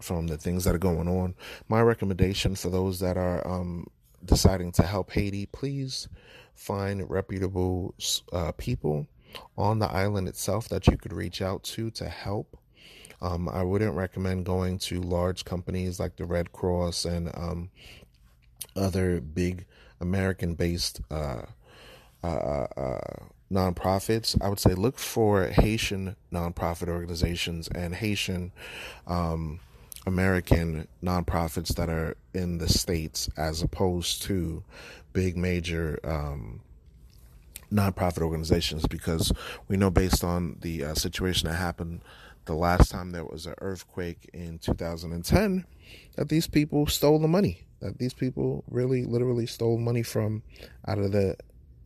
from 0.00 0.26
the 0.26 0.36
things 0.36 0.64
that 0.64 0.74
are 0.74 0.78
going 0.78 1.08
on. 1.08 1.34
My 1.68 1.80
recommendation 1.80 2.54
for 2.54 2.70
those 2.70 3.00
that 3.00 3.16
are 3.16 3.46
um, 3.46 3.86
deciding 4.24 4.72
to 4.72 4.82
help 4.82 5.12
Haiti, 5.12 5.46
please 5.46 6.08
find 6.54 7.08
reputable 7.08 7.94
uh, 8.32 8.52
people 8.52 9.06
on 9.56 9.78
the 9.78 9.90
island 9.90 10.28
itself 10.28 10.68
that 10.68 10.86
you 10.86 10.96
could 10.96 11.12
reach 11.12 11.42
out 11.42 11.62
to 11.62 11.90
to 11.90 12.08
help. 12.08 12.56
Um, 13.22 13.48
I 13.48 13.62
wouldn't 13.62 13.94
recommend 13.94 14.44
going 14.44 14.78
to 14.80 15.00
large 15.00 15.44
companies 15.44 15.98
like 15.98 16.16
the 16.16 16.26
Red 16.26 16.52
Cross 16.52 17.06
and 17.06 17.30
um, 17.34 17.70
other 18.74 19.20
big 19.20 19.64
American 20.00 20.54
based 20.54 21.00
uh, 21.10 21.42
uh, 22.22 22.26
uh, 22.26 22.66
uh, 22.80 23.26
nonprofits, 23.52 24.36
I 24.42 24.48
would 24.48 24.58
say 24.58 24.74
look 24.74 24.98
for 24.98 25.46
Haitian 25.46 26.16
nonprofit 26.32 26.88
organizations 26.88 27.68
and 27.68 27.94
Haitian 27.94 28.52
um, 29.06 29.60
American 30.06 30.86
nonprofits 31.02 31.74
that 31.74 31.88
are 31.88 32.16
in 32.32 32.58
the 32.58 32.68
States 32.68 33.28
as 33.36 33.62
opposed 33.62 34.22
to 34.22 34.62
big 35.12 35.36
major 35.36 35.98
um, 36.04 36.60
nonprofit 37.72 38.22
organizations 38.22 38.86
because 38.86 39.32
we 39.68 39.76
know 39.76 39.90
based 39.90 40.22
on 40.22 40.56
the 40.60 40.84
uh, 40.84 40.94
situation 40.94 41.48
that 41.48 41.56
happened 41.56 42.00
the 42.44 42.54
last 42.54 42.90
time 42.90 43.10
there 43.10 43.24
was 43.24 43.46
an 43.46 43.54
earthquake 43.58 44.30
in 44.32 44.58
2010 44.58 45.66
that 46.14 46.28
these 46.28 46.46
people 46.46 46.86
stole 46.86 47.18
the 47.18 47.26
money 47.26 47.64
that 47.80 47.98
these 47.98 48.14
people 48.14 48.62
really 48.70 49.04
literally 49.04 49.46
stole 49.46 49.78
money 49.78 50.02
from 50.02 50.42
out 50.86 50.98
of 50.98 51.12
the 51.12 51.36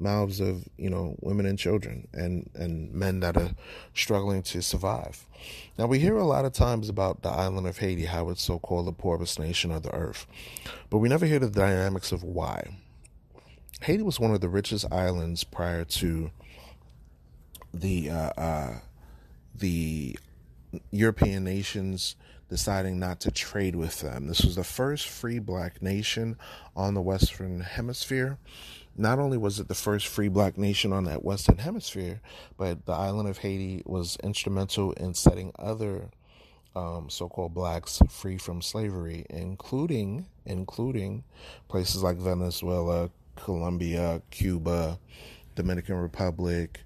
mouths 0.00 0.40
of 0.40 0.69
you 0.76 0.88
know 0.90 1.16
women 1.21 1.47
and 1.47 1.59
children 1.59 2.09
and 2.12 2.49
and 2.54 2.92
men 2.92 3.21
that 3.21 3.37
are 3.37 3.50
struggling 3.95 4.42
to 4.42 4.62
survive 4.62 5.26
now 5.78 5.87
we 5.87 5.99
hear 5.99 6.16
a 6.16 6.25
lot 6.25 6.45
of 6.45 6.52
times 6.52 6.88
about 6.88 7.23
the 7.23 7.28
island 7.28 7.66
of 7.66 7.78
haiti 7.78 8.04
how 8.04 8.28
it's 8.28 8.42
so 8.42 8.59
called 8.59 8.87
the 8.87 8.92
poorest 8.92 9.38
nation 9.38 9.71
of 9.71 9.83
the 9.83 9.95
earth 9.95 10.26
but 10.88 10.99
we 10.99 11.09
never 11.09 11.26
hear 11.26 11.38
the 11.38 11.50
dynamics 11.50 12.12
of 12.12 12.23
why 12.23 12.78
haiti 13.83 14.02
was 14.02 14.21
one 14.21 14.33
of 14.33 14.40
the 14.40 14.49
richest 14.49 14.90
islands 14.92 15.45
prior 15.45 15.85
to 15.85 16.30
the 17.73 18.11
uh, 18.11 18.30
uh, 18.37 18.75
the 19.54 20.19
european 20.90 21.45
nations 21.45 22.16
deciding 22.50 22.99
not 22.99 23.21
to 23.21 23.30
trade 23.30 23.76
with 23.76 24.00
them. 24.00 24.26
This 24.26 24.45
was 24.45 24.57
the 24.57 24.64
first 24.64 25.07
free 25.09 25.38
black 25.38 25.80
nation 25.80 26.37
on 26.76 26.95
the 26.95 27.00
Western 27.00 27.61
Hemisphere. 27.61 28.38
Not 28.97 29.18
only 29.18 29.38
was 29.38 29.61
it 29.61 29.68
the 29.68 29.75
first 29.75 30.09
free 30.09 30.28
black 30.28 30.59
nation 30.59 30.92
on 30.92 31.04
that 31.04 31.25
Western 31.25 31.59
Hemisphere, 31.59 32.20
but 32.59 32.87
the 32.87 32.92
island 32.92 33.28
of 33.28 33.38
Haiti 33.38 33.82
was 33.87 34.16
instrumental 34.23 34.92
in 34.92 35.14
setting 35.14 35.52
other 35.59 36.11
um, 36.76 37.09
so-called 37.09 37.54
blacks 37.54 38.00
free 38.09 38.38
from 38.38 38.62
slavery, 38.62 39.26
including 39.30 40.26
including 40.44 41.25
places 41.68 42.02
like 42.02 42.16
Venezuela, 42.16 43.11
Colombia, 43.37 44.23
Cuba, 44.30 44.99
Dominican 45.54 45.97
Republic, 45.97 46.80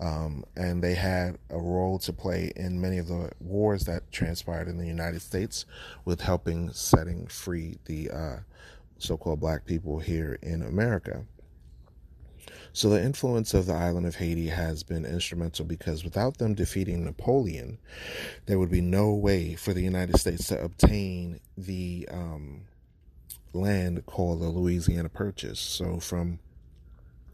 um, 0.00 0.44
and 0.56 0.82
they 0.82 0.94
had 0.94 1.38
a 1.50 1.58
role 1.58 1.98
to 2.00 2.12
play 2.12 2.52
in 2.56 2.80
many 2.80 2.98
of 2.98 3.08
the 3.08 3.30
wars 3.40 3.84
that 3.84 4.10
transpired 4.10 4.66
in 4.68 4.78
the 4.78 4.86
United 4.86 5.20
States 5.20 5.66
with 6.04 6.22
helping 6.22 6.72
setting 6.72 7.26
free 7.26 7.78
the 7.84 8.10
uh, 8.10 8.36
so-called 8.98 9.40
black 9.40 9.66
people 9.66 9.98
here 9.98 10.38
in 10.42 10.62
America. 10.62 11.24
So 12.72 12.88
the 12.88 13.02
influence 13.02 13.54
of 13.54 13.66
the 13.66 13.74
island 13.74 14.06
of 14.06 14.16
Haiti 14.16 14.48
has 14.48 14.82
been 14.82 15.04
instrumental 15.04 15.64
because 15.64 16.04
without 16.04 16.38
them 16.38 16.54
defeating 16.54 17.04
Napoleon, 17.04 17.78
there 18.46 18.58
would 18.58 18.70
be 18.70 18.80
no 18.80 19.12
way 19.12 19.54
for 19.54 19.72
the 19.72 19.82
United 19.82 20.18
States 20.18 20.48
to 20.48 20.62
obtain 20.62 21.40
the 21.58 22.08
um, 22.10 22.62
land 23.52 24.06
called 24.06 24.40
the 24.40 24.48
Louisiana 24.48 25.08
Purchase. 25.08 25.60
So 25.60 25.98
from 25.98 26.38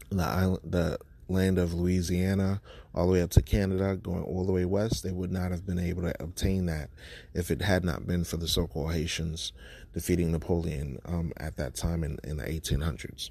the 0.09 0.23
island, 0.23 0.59
the 0.63 0.97
land 1.29 1.57
of 1.57 1.73
Louisiana 1.73 2.61
all 2.95 3.07
the 3.07 3.13
way 3.13 3.21
up 3.21 3.29
to 3.31 3.41
Canada, 3.41 3.95
going 3.95 4.23
all 4.23 4.45
the 4.45 4.51
way 4.51 4.65
west, 4.65 5.03
they 5.03 5.11
would 5.11 5.31
not 5.31 5.51
have 5.51 5.65
been 5.65 5.77
able 5.77 6.01
to 6.01 6.23
obtain 6.23 6.65
that 6.65 6.89
if 7.33 7.51
it 7.51 7.61
had 7.61 7.83
not 7.83 8.07
been 8.07 8.23
for 8.23 8.37
the 8.37 8.47
so 8.47 8.65
called 8.65 8.93
Haitians 8.93 9.51
defeating 9.93 10.31
Napoleon 10.31 10.99
um, 11.05 11.31
at 11.37 11.57
that 11.57 11.75
time 11.75 12.03
in, 12.03 12.17
in 12.23 12.37
the 12.37 12.43
1800s, 12.43 13.29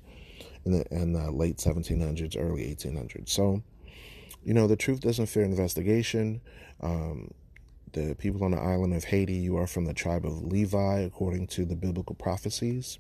in 0.65 0.73
the, 0.73 0.85
in 0.91 1.13
the 1.13 1.31
late 1.31 1.57
1700s, 1.57 2.37
early 2.39 2.63
1800s. 2.75 3.29
So, 3.29 3.63
you 4.45 4.55
know, 4.55 4.67
the 4.67 4.77
truth 4.77 5.01
doesn't 5.01 5.27
fear 5.27 5.45
investigation. 5.45 6.41
Um, 6.81 7.31
the 7.93 8.15
people 8.15 8.45
on 8.45 8.51
the 8.51 8.61
island 8.61 8.95
of 8.95 9.05
Haiti, 9.05 9.35
you 9.35 9.57
are 9.57 9.67
from 9.67 9.87
the 9.87 9.95
tribe 9.95 10.27
of 10.27 10.43
Levi, 10.43 11.01
according 11.01 11.47
to 11.49 11.65
the 11.65 11.77
biblical 11.77 12.15
prophecies. 12.15 12.99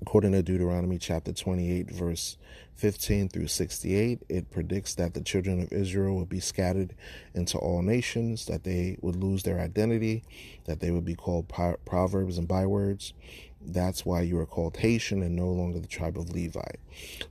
According 0.00 0.32
to 0.32 0.42
Deuteronomy 0.42 0.98
chapter 0.98 1.32
28, 1.32 1.90
verse 1.90 2.36
15 2.74 3.28
through 3.28 3.46
68, 3.46 4.22
it 4.28 4.50
predicts 4.50 4.94
that 4.96 5.14
the 5.14 5.20
children 5.20 5.62
of 5.62 5.72
Israel 5.72 6.16
would 6.16 6.28
be 6.28 6.40
scattered 6.40 6.94
into 7.34 7.56
all 7.58 7.82
nations, 7.82 8.46
that 8.46 8.64
they 8.64 8.98
would 9.00 9.16
lose 9.16 9.42
their 9.44 9.60
identity, 9.60 10.24
that 10.64 10.80
they 10.80 10.90
would 10.90 11.04
be 11.04 11.14
called 11.14 11.48
proverbs 11.48 12.38
and 12.38 12.48
bywords. 12.48 13.14
That's 13.64 14.04
why 14.04 14.22
you 14.22 14.38
are 14.38 14.46
called 14.46 14.76
Haitian 14.76 15.22
and 15.22 15.36
no 15.36 15.48
longer 15.48 15.78
the 15.78 15.86
tribe 15.86 16.18
of 16.18 16.30
Levi. 16.30 16.72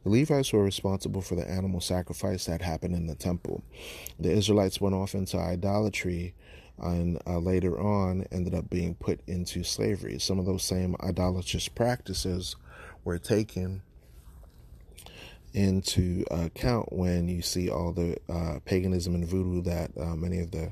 The 0.03 0.09
Levites 0.09 0.53
were 0.53 0.63
responsible 0.63 1.21
for 1.21 1.35
the 1.35 1.49
animal 1.49 1.81
sacrifice 1.81 2.45
that 2.45 2.61
happened 2.61 2.95
in 2.95 3.07
the 3.07 3.15
temple. 3.15 3.63
The 4.19 4.31
Israelites 4.31 4.79
went 4.79 4.95
off 4.95 5.13
into 5.13 5.37
idolatry 5.37 6.33
and 6.79 7.21
uh, 7.27 7.37
later 7.37 7.79
on 7.79 8.25
ended 8.31 8.55
up 8.55 8.69
being 8.69 8.95
put 8.95 9.19
into 9.27 9.63
slavery. 9.63 10.19
Some 10.19 10.39
of 10.39 10.45
those 10.45 10.63
same 10.63 10.95
idolatrous 11.03 11.67
practices 11.67 12.55
were 13.03 13.19
taken 13.19 13.83
into 15.53 16.23
account 16.31 16.93
when 16.93 17.27
you 17.27 17.41
see 17.41 17.69
all 17.69 17.91
the 17.91 18.17
uh, 18.29 18.59
paganism 18.65 19.15
and 19.15 19.25
voodoo 19.27 19.61
that 19.61 19.91
uh, 19.99 20.15
many 20.15 20.39
of 20.39 20.51
the 20.51 20.71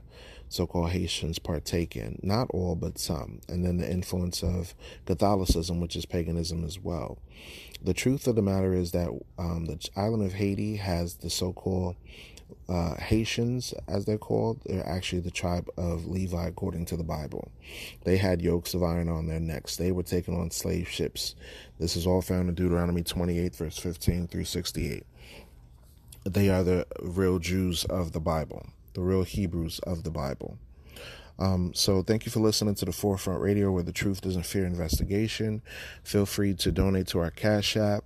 so-called 0.49 0.89
Haitians 0.89 1.39
partake 1.39 1.95
in. 1.95 2.19
Not 2.21 2.49
all, 2.51 2.75
but 2.75 2.99
some. 2.99 3.39
And 3.47 3.63
then 3.63 3.77
the 3.77 3.89
influence 3.89 4.43
of 4.43 4.73
Catholicism, 5.05 5.79
which 5.79 5.95
is 5.95 6.05
paganism 6.05 6.65
as 6.65 6.79
well. 6.79 7.19
The 7.81 7.93
truth 7.93 8.27
of 8.27 8.35
the 8.35 8.41
matter 8.41 8.73
is 8.73 8.91
that 8.91 9.09
um, 9.37 9.65
the 9.65 9.87
island 9.95 10.23
of 10.25 10.33
Haiti 10.33 10.75
has 10.77 11.15
the 11.15 11.29
so-called 11.29 11.95
uh, 12.67 12.95
Haitians, 12.95 13.73
as 13.87 14.05
they're 14.05 14.17
called, 14.17 14.61
they're 14.65 14.87
actually 14.87 15.21
the 15.21 15.31
tribe 15.31 15.67
of 15.77 16.05
Levi 16.05 16.47
according 16.47 16.85
to 16.85 16.97
the 16.97 17.03
Bible. 17.03 17.51
They 18.03 18.17
had 18.17 18.41
yokes 18.41 18.73
of 18.73 18.83
iron 18.83 19.09
on 19.09 19.27
their 19.27 19.39
necks. 19.39 19.75
They 19.75 19.91
were 19.91 20.03
taken 20.03 20.35
on 20.35 20.51
slave 20.51 20.87
ships. 20.89 21.35
This 21.79 21.95
is 21.95 22.05
all 22.05 22.21
found 22.21 22.49
in 22.49 22.55
Deuteronomy 22.55 23.03
28, 23.03 23.55
verse 23.55 23.77
15 23.77 24.27
through 24.27 24.45
68. 24.45 25.03
They 26.25 26.49
are 26.49 26.63
the 26.63 26.85
real 27.01 27.39
Jews 27.39 27.85
of 27.85 28.11
the 28.11 28.19
Bible, 28.19 28.67
the 28.93 29.01
real 29.01 29.23
Hebrews 29.23 29.79
of 29.79 30.03
the 30.03 30.11
Bible. 30.11 30.57
Um, 31.39 31.73
so 31.73 32.03
thank 32.03 32.25
you 32.25 32.31
for 32.31 32.41
listening 32.41 32.75
to 32.75 32.85
the 32.85 32.91
Forefront 32.91 33.41
Radio, 33.41 33.71
where 33.71 33.83
the 33.83 33.93
truth 33.93 34.21
doesn't 34.21 34.45
fear 34.45 34.65
investigation. 34.65 35.61
Feel 36.03 36.25
free 36.25 36.53
to 36.55 36.71
donate 36.71 37.07
to 37.07 37.19
our 37.19 37.31
Cash 37.31 37.77
App 37.77 38.03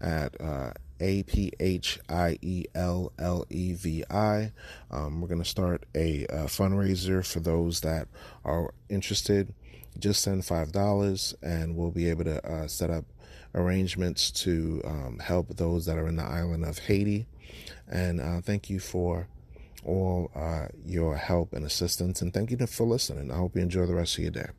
at 0.00 0.40
uh, 0.40 0.72
a 0.98 1.22
P 1.24 1.52
H 1.60 1.98
I 2.08 2.38
E 2.40 2.64
L 2.74 3.12
L 3.18 3.44
E 3.50 3.74
V 3.74 4.04
I. 4.10 4.52
Um, 4.90 5.20
we're 5.20 5.28
going 5.28 5.42
to 5.42 5.48
start 5.48 5.84
a, 5.94 6.24
a, 6.24 6.44
fundraiser 6.44 7.26
for 7.26 7.40
those 7.40 7.80
that 7.80 8.08
are 8.44 8.72
interested. 8.88 9.54
Just 9.98 10.22
send 10.22 10.42
$5 10.42 11.34
and 11.42 11.76
we'll 11.76 11.90
be 11.90 12.08
able 12.08 12.24
to 12.24 12.46
uh, 12.46 12.66
set 12.66 12.90
up 12.90 13.04
arrangements 13.54 14.30
to 14.30 14.80
um, 14.84 15.18
help 15.18 15.48
those 15.56 15.84
that 15.86 15.98
are 15.98 16.06
in 16.06 16.16
the 16.16 16.22
island 16.22 16.64
of 16.64 16.78
Haiti. 16.78 17.26
And 17.88 18.20
uh, 18.20 18.40
thank 18.40 18.70
you 18.70 18.78
for 18.78 19.28
all 19.84 20.30
uh, 20.34 20.66
your 20.84 21.16
help 21.16 21.52
and 21.52 21.64
assistance. 21.64 22.22
And 22.22 22.32
thank 22.32 22.50
you 22.50 22.58
for 22.66 22.86
listening. 22.86 23.30
I 23.30 23.36
hope 23.36 23.56
you 23.56 23.62
enjoy 23.62 23.86
the 23.86 23.94
rest 23.94 24.18
of 24.18 24.24
your 24.24 24.32
day. 24.32 24.50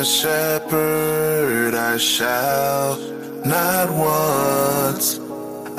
my 0.00 0.02
shepherd, 0.02 1.74
I 1.74 1.98
shall 1.98 2.98
not 3.44 3.90
want. 3.90 5.29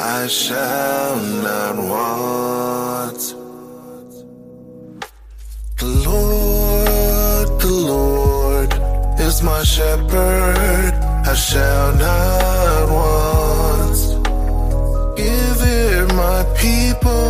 I 0.04 0.26
shall 0.26 1.16
not 1.18 1.78
want. 1.78 3.20
The 5.78 5.86
Lord, 5.86 7.62
the 7.62 7.70
Lord 7.70 8.74
is 9.20 9.44
my 9.44 9.62
shepherd, 9.62 10.94
I 11.32 11.36
shall 11.36 11.94
not 11.94 12.90
want. 12.90 13.98
Give 15.18 15.62
ear, 15.68 16.08
my 16.08 16.46
people, 16.58 17.24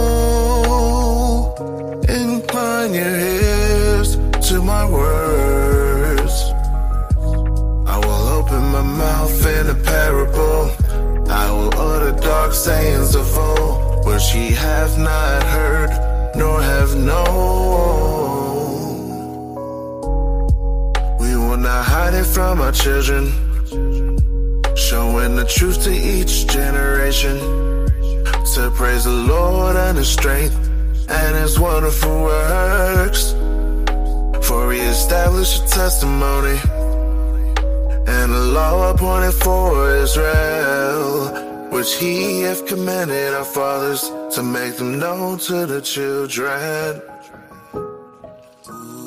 incline 2.08 2.94
your 2.94 3.18
ears 3.20 4.16
to 4.48 4.62
my 4.62 4.90
word. 4.90 5.11
Which 14.34 14.56
have 14.56 14.98
not 14.98 15.44
heard, 15.44 15.90
nor 16.36 16.62
have 16.62 16.96
known. 16.96 17.28
We 21.20 21.36
will 21.36 21.58
not 21.58 21.86
hide 21.86 22.14
it 22.14 22.26
from 22.26 22.62
our 22.62 22.72
children. 22.72 23.28
Showing 24.76 25.36
the 25.36 25.46
truth 25.46 25.84
to 25.84 25.92
each 25.92 26.48
generation. 26.48 27.38
To 28.56 28.72
praise 28.76 29.04
the 29.04 29.12
Lord 29.12 29.76
and 29.76 29.98
His 29.98 30.10
strength 30.10 30.56
and 31.10 31.36
His 31.36 31.60
wonderful 31.60 32.24
works. 32.24 33.32
For 34.48 34.72
He 34.72 34.80
established 34.80 35.64
a 35.64 35.68
testimony 35.68 36.60
and 38.08 38.32
a 38.32 38.44
law 38.58 38.92
appointed 38.92 39.34
for 39.34 39.94
Israel, 39.96 41.41
which 41.72 41.96
He 41.96 42.42
hath 42.42 42.68
commanded 42.68 43.34
our 43.34 43.46
fathers 43.46 44.12
to 44.36 44.44
make 44.44 44.76
them 44.76 45.00
known 45.00 45.40
to 45.40 45.66
the 45.66 45.82
children. 45.82 47.02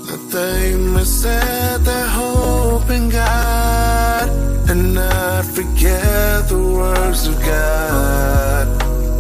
That 0.08 0.30
they 0.32 0.74
may 0.76 1.04
set 1.04 1.84
their 1.84 2.06
hope 2.06 2.90
in 2.90 3.10
God 3.10 4.28
and 4.70 4.94
not 4.94 5.44
forget 5.44 6.48
the 6.48 6.62
works 6.80 7.26
of 7.26 7.38
God, 7.42 8.66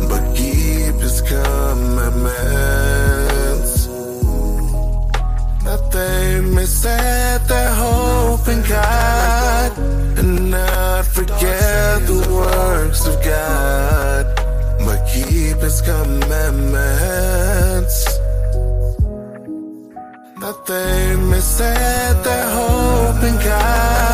but 0.08 0.34
keep 0.34 0.94
His 1.04 1.20
commandments. 1.20 3.86
That 5.66 5.90
they 5.92 6.40
may 6.40 6.64
set 6.64 7.46
their 7.46 7.74
hope 7.74 8.48
in 8.48 8.62
God 8.62 9.73
forget 11.44 12.06
the 12.06 12.20
works 12.32 13.06
of 13.06 13.22
God, 13.22 14.24
but 14.78 15.06
keep 15.12 15.58
His 15.58 15.80
commandments. 15.80 18.04
That 20.40 20.66
they 20.66 21.16
may 21.16 21.40
set 21.40 22.24
their 22.24 22.50
hope 22.50 23.22
in 23.22 23.36
God 23.36 24.13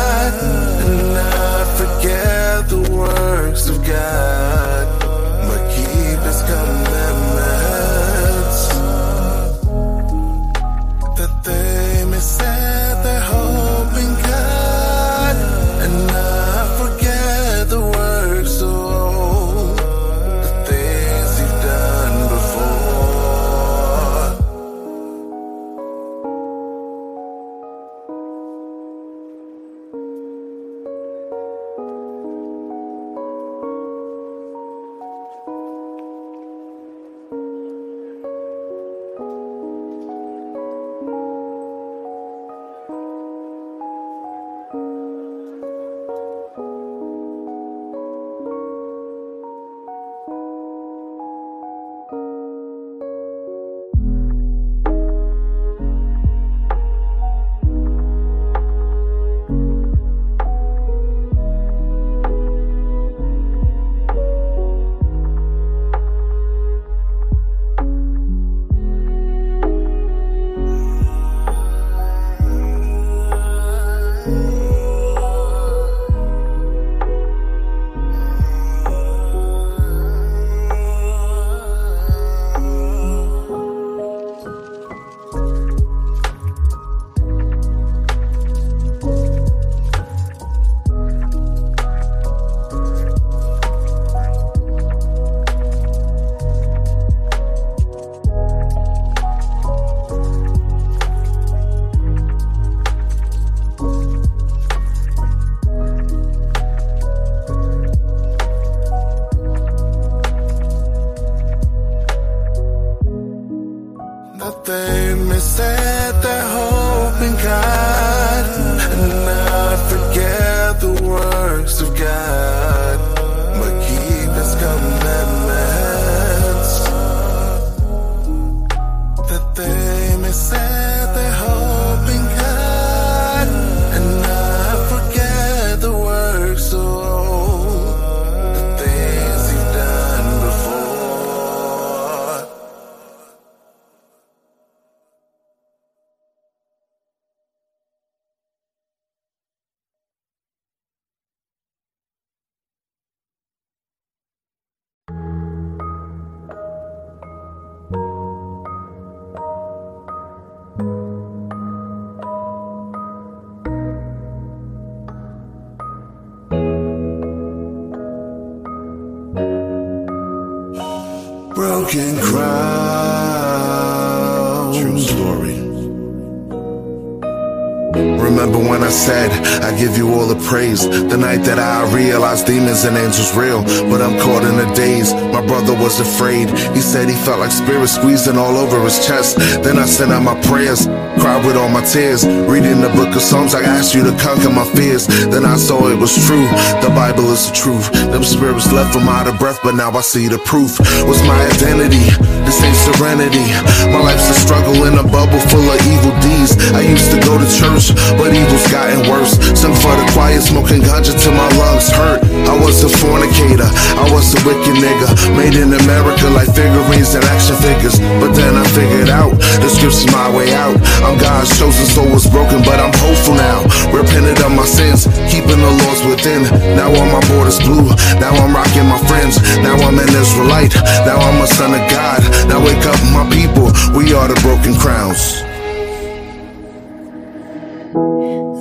Remember 178.31 178.59
when 178.59 178.81
I 178.81 178.89
said 178.89 179.29
I 179.61 179.77
give 179.77 179.97
you 179.97 180.13
all 180.13 180.25
the 180.25 180.39
praise. 180.47 180.87
The 180.87 181.17
night 181.17 181.43
that 181.43 181.59
I 181.59 181.83
realized 181.93 182.47
demons 182.47 182.85
and 182.85 182.95
angels 182.95 183.35
real 183.35 183.61
But 183.91 183.99
I'm 184.01 184.15
caught 184.23 184.47
in 184.47 184.55
a 184.55 184.67
daze. 184.73 185.13
My 185.35 185.45
brother 185.45 185.75
was 185.75 185.99
afraid. 185.99 186.47
He 186.71 186.79
said 186.79 187.09
he 187.09 187.15
felt 187.27 187.39
like 187.39 187.51
spirits 187.51 187.95
squeezing 187.95 188.37
all 188.37 188.55
over 188.55 188.79
his 188.87 189.05
chest. 189.05 189.35
Then 189.67 189.77
I 189.77 189.85
sent 189.85 190.13
out 190.13 190.23
my 190.23 190.39
prayers 190.47 190.87
Cried 191.19 191.45
with 191.45 191.57
all 191.57 191.67
my 191.67 191.83
tears. 191.83 192.25
Reading 192.25 192.79
the 192.79 192.89
book 192.95 193.13
of 193.13 193.21
Psalms 193.21 193.53
I 193.53 193.63
asked 193.63 193.93
you 193.93 194.03
to 194.03 194.15
conquer 194.15 194.49
my 194.49 194.65
fears. 194.79 195.07
Then 195.27 195.43
I 195.43 195.57
saw 195.57 195.91
it 195.91 195.99
was 195.99 196.15
true. 196.25 196.47
The 196.79 196.91
Bible 196.95 197.27
is 197.35 197.51
the 197.51 197.53
truth. 197.53 197.91
Them 198.15 198.23
spirits 198.23 198.71
left 198.71 198.93
from 198.93 199.11
out 199.11 199.27
of 199.27 199.37
breath 199.39 199.59
But 199.61 199.75
now 199.75 199.91
I 199.91 200.01
see 200.01 200.29
the 200.29 200.39
proof. 200.39 200.79
What's 201.03 201.21
my 201.27 201.37
identity? 201.51 202.07
This 202.51 202.67
ain't 202.67 202.75
serenity 202.75 203.47
My 203.95 204.03
life's 204.03 204.27
a 204.27 204.33
struggle 204.33 204.83
in 204.83 204.99
a 204.99 205.03
bubble 205.07 205.39
full 205.47 205.63
of 205.71 205.79
evil 205.87 206.11
deeds 206.19 206.59
I 206.75 206.81
used 206.81 207.09
to 207.15 207.19
go 207.23 207.39
to 207.39 207.47
church 207.47 207.95
but 208.17 208.35
evil's 208.35 208.67
gotten 208.69 209.07
worse. 209.09 209.39
Sung 209.57 209.73
for 209.73 209.93
the 209.95 210.05
quiet, 210.13 210.41
smoking 210.41 210.81
ganja 210.81 211.15
till 211.15 211.33
my 211.33 211.47
lungs 211.57 211.89
hurt. 211.89 212.23
I 212.47 212.55
was 212.59 212.83
a 212.83 212.89
fornicator, 212.89 213.67
I 213.97 214.05
was 214.11 214.33
a 214.35 214.39
wicked 214.45 214.77
nigga. 214.77 215.07
Made 215.37 215.55
in 215.55 215.73
America 215.73 216.27
like 216.31 216.51
figurines 216.53 217.13
and 217.15 217.23
action 217.25 217.55
figures. 217.59 217.99
But 218.19 218.33
then 218.35 218.55
I 218.55 218.65
figured 218.75 219.09
out 219.09 219.33
the 219.61 219.69
script's 219.69 220.05
my 220.11 220.29
way 220.29 220.53
out. 220.53 220.77
I'm 221.05 221.17
God's 221.17 221.51
chosen 221.57 221.85
soul 221.85 222.09
was 222.11 222.27
broken, 222.27 222.61
but 222.63 222.79
I'm 222.79 222.93
hopeful 222.99 223.35
now. 223.35 223.63
Repented 223.93 224.41
of 224.43 224.51
my 224.51 224.65
sins, 224.65 225.07
keeping 225.29 225.59
the 225.59 225.71
laws 225.85 226.01
within. 226.05 226.43
Now 226.75 226.91
all 226.91 227.09
my 227.09 227.23
borders 227.31 227.59
blue. 227.59 227.89
Now 228.19 228.33
I'm 228.37 228.53
rocking 228.53 228.87
my 228.87 228.99
friends. 229.07 229.39
Now 229.61 229.75
I'm 229.81 229.97
an 229.99 230.09
Israelite. 230.13 230.75
Now 231.07 231.17
I'm 231.17 231.41
a 231.41 231.47
son 231.47 231.73
of 231.73 231.83
God. 231.89 232.21
Wake 232.65 232.85
up, 232.85 233.01
my 233.11 233.25
people. 233.29 233.67
We 233.97 234.13
are 234.13 234.27
the 234.27 234.39
broken 234.41 234.75
crowns. 234.75 235.41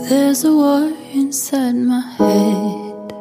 There's 0.09 0.45
a 0.45 0.53
war 0.53 0.93
inside 1.13 1.77
my 1.77 2.01
head, 2.19 3.13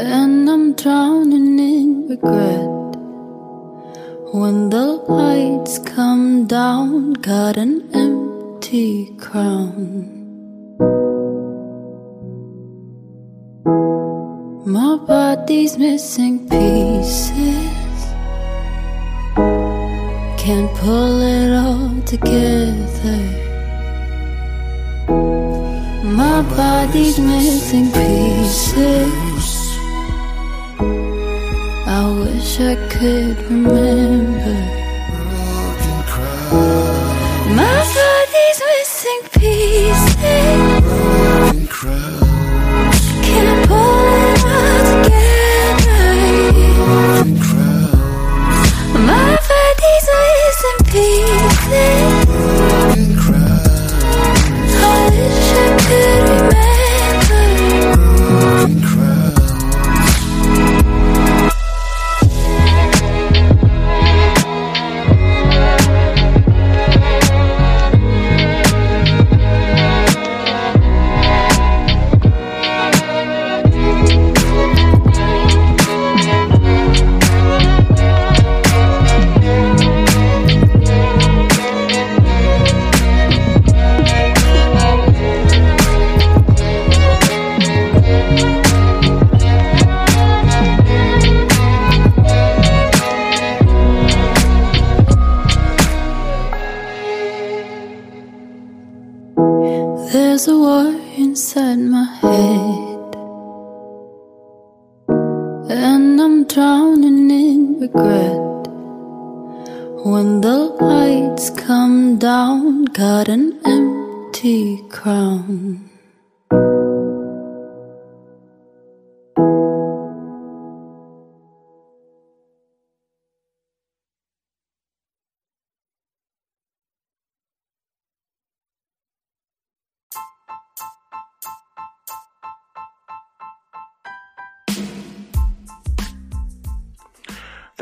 and 0.00 0.48
I'm 0.48 0.72
drowning 0.74 1.58
in 1.58 2.08
regret. 2.08 2.70
When 4.32 4.70
the 4.70 4.86
lights 5.08 5.78
come 5.78 6.46
down, 6.46 7.12
got 7.14 7.58
an 7.58 7.74
empty 7.92 9.14
crown. 9.18 10.08
My 14.64 14.96
body's 15.06 15.76
missing 15.76 16.48
pieces. 16.48 17.81
Can't 20.44 20.74
pull 20.78 21.20
it 21.20 21.52
all 21.54 22.02
together. 22.02 23.20
My 26.02 26.42
body's 26.56 27.16
missing 27.20 27.92
pieces. 27.92 29.46
I 31.86 32.02
wish 32.24 32.58
I 32.58 32.74
could 32.90 33.38
remember. 33.48 34.58
My 37.60 37.78
body's 37.94 38.60
missing 38.72 39.22
pieces. 39.38 40.22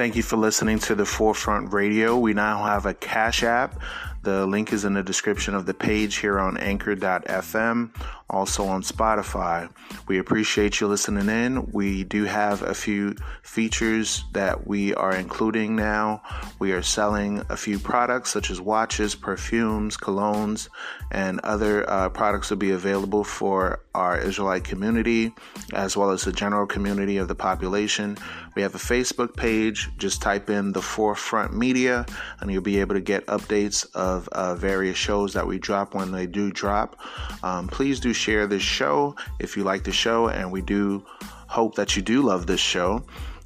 Thank 0.01 0.17
you 0.17 0.23
for 0.23 0.39
listening 0.39 0.79
to 0.79 0.95
the 0.95 1.05
Forefront 1.05 1.75
Radio. 1.75 2.17
We 2.17 2.33
now 2.33 2.65
have 2.65 2.87
a 2.87 2.95
Cash 2.95 3.43
App. 3.43 3.79
The 4.23 4.47
link 4.47 4.73
is 4.73 4.87
in 4.87 4.95
the 4.95 5.03
description 5.03 5.55
of 5.55 5.65
the 5.65 5.73
page 5.73 6.17
here 6.17 6.39
on 6.39 6.59
anchor.fm, 6.59 7.91
also 8.29 8.67
on 8.67 8.83
Spotify. 8.83 9.71
We 10.09 10.19
appreciate 10.19 10.81
you 10.81 10.89
listening 10.89 11.29
in. 11.29 11.71
We 11.73 12.05
do 12.05 12.25
have 12.25 12.63
a 12.63 12.75
few 12.75 13.15
features 13.43 14.25
that 14.33 14.67
we 14.67 14.95
are 14.95 15.15
including 15.15 15.75
now. 15.75 16.23
We 16.59 16.73
are 16.73 16.83
selling 16.83 17.43
a 17.49 17.57
few 17.57 17.79
products 17.79 18.31
such 18.31 18.51
as 18.51 18.61
watches, 18.61 19.15
perfumes, 19.15 19.97
colognes, 19.97 20.69
and 21.11 21.41
other 21.41 21.89
uh, 21.89 22.11
products 22.11 22.51
will 22.51 22.59
be 22.59 22.73
available 22.73 23.25
for 23.25 23.81
our 23.95 24.19
Israelite 24.19 24.65
community 24.65 25.33
as 25.73 25.97
well 25.97 26.11
as 26.11 26.25
the 26.25 26.33
general 26.33 26.67
community 26.67 27.17
of 27.17 27.29
the 27.29 27.35
population. 27.35 28.19
We 28.55 28.63
have 28.63 28.75
a 28.75 28.79
Facebook 28.79 29.37
page. 29.37 29.91
Just 29.99 30.23
type 30.23 30.51
in 30.51 30.73
the 30.73 30.83
Forefront 30.83 31.55
Media 31.55 32.07
and 32.41 32.51
you'll 32.51 32.63
be 32.63 32.81
able 32.81 32.95
to 32.95 33.01
get 33.01 33.27
updates 33.27 33.87
of 33.95 34.29
uh, 34.29 34.55
various 34.55 34.97
shows 34.97 35.33
that 35.35 35.47
we 35.47 35.59
drop 35.59 35.95
when 35.95 36.13
they 36.13 36.27
do 36.27 36.51
drop. 36.51 36.97
Um, 37.43 37.69
please 37.69 38.01
do 38.01 38.13
share 38.13 38.47
this 38.47 38.63
show 38.63 39.17
if 39.39 39.57
you 39.57 39.65
like 39.65 39.85
the 39.85 39.93
show, 39.93 40.29
and 40.29 40.51
we 40.51 40.63
do 40.63 41.05
hope 41.19 41.75
that 41.77 41.97
you 41.97 42.03
do 42.03 42.23
love 42.23 42.47
this 42.47 42.61
show. 42.61 43.03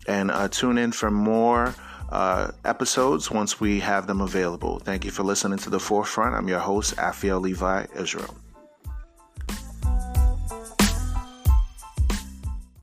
And 0.06 0.30
uh, 0.30 0.48
tune 0.48 0.78
in 0.78 0.92
for 0.92 1.10
more 1.10 1.74
uh, 2.10 2.50
episodes 2.64 3.30
once 3.30 3.60
we 3.60 3.80
have 3.80 4.06
them 4.06 4.20
available. 4.20 4.78
Thank 4.78 5.04
you 5.04 5.10
for 5.10 5.22
listening 5.22 5.58
to 5.58 5.70
The 5.70 5.80
Forefront. 5.80 6.34
I'm 6.34 6.48
your 6.48 6.60
host, 6.60 6.96
Aphiel 6.96 7.40
Levi 7.40 7.86
Israel. 7.96 8.34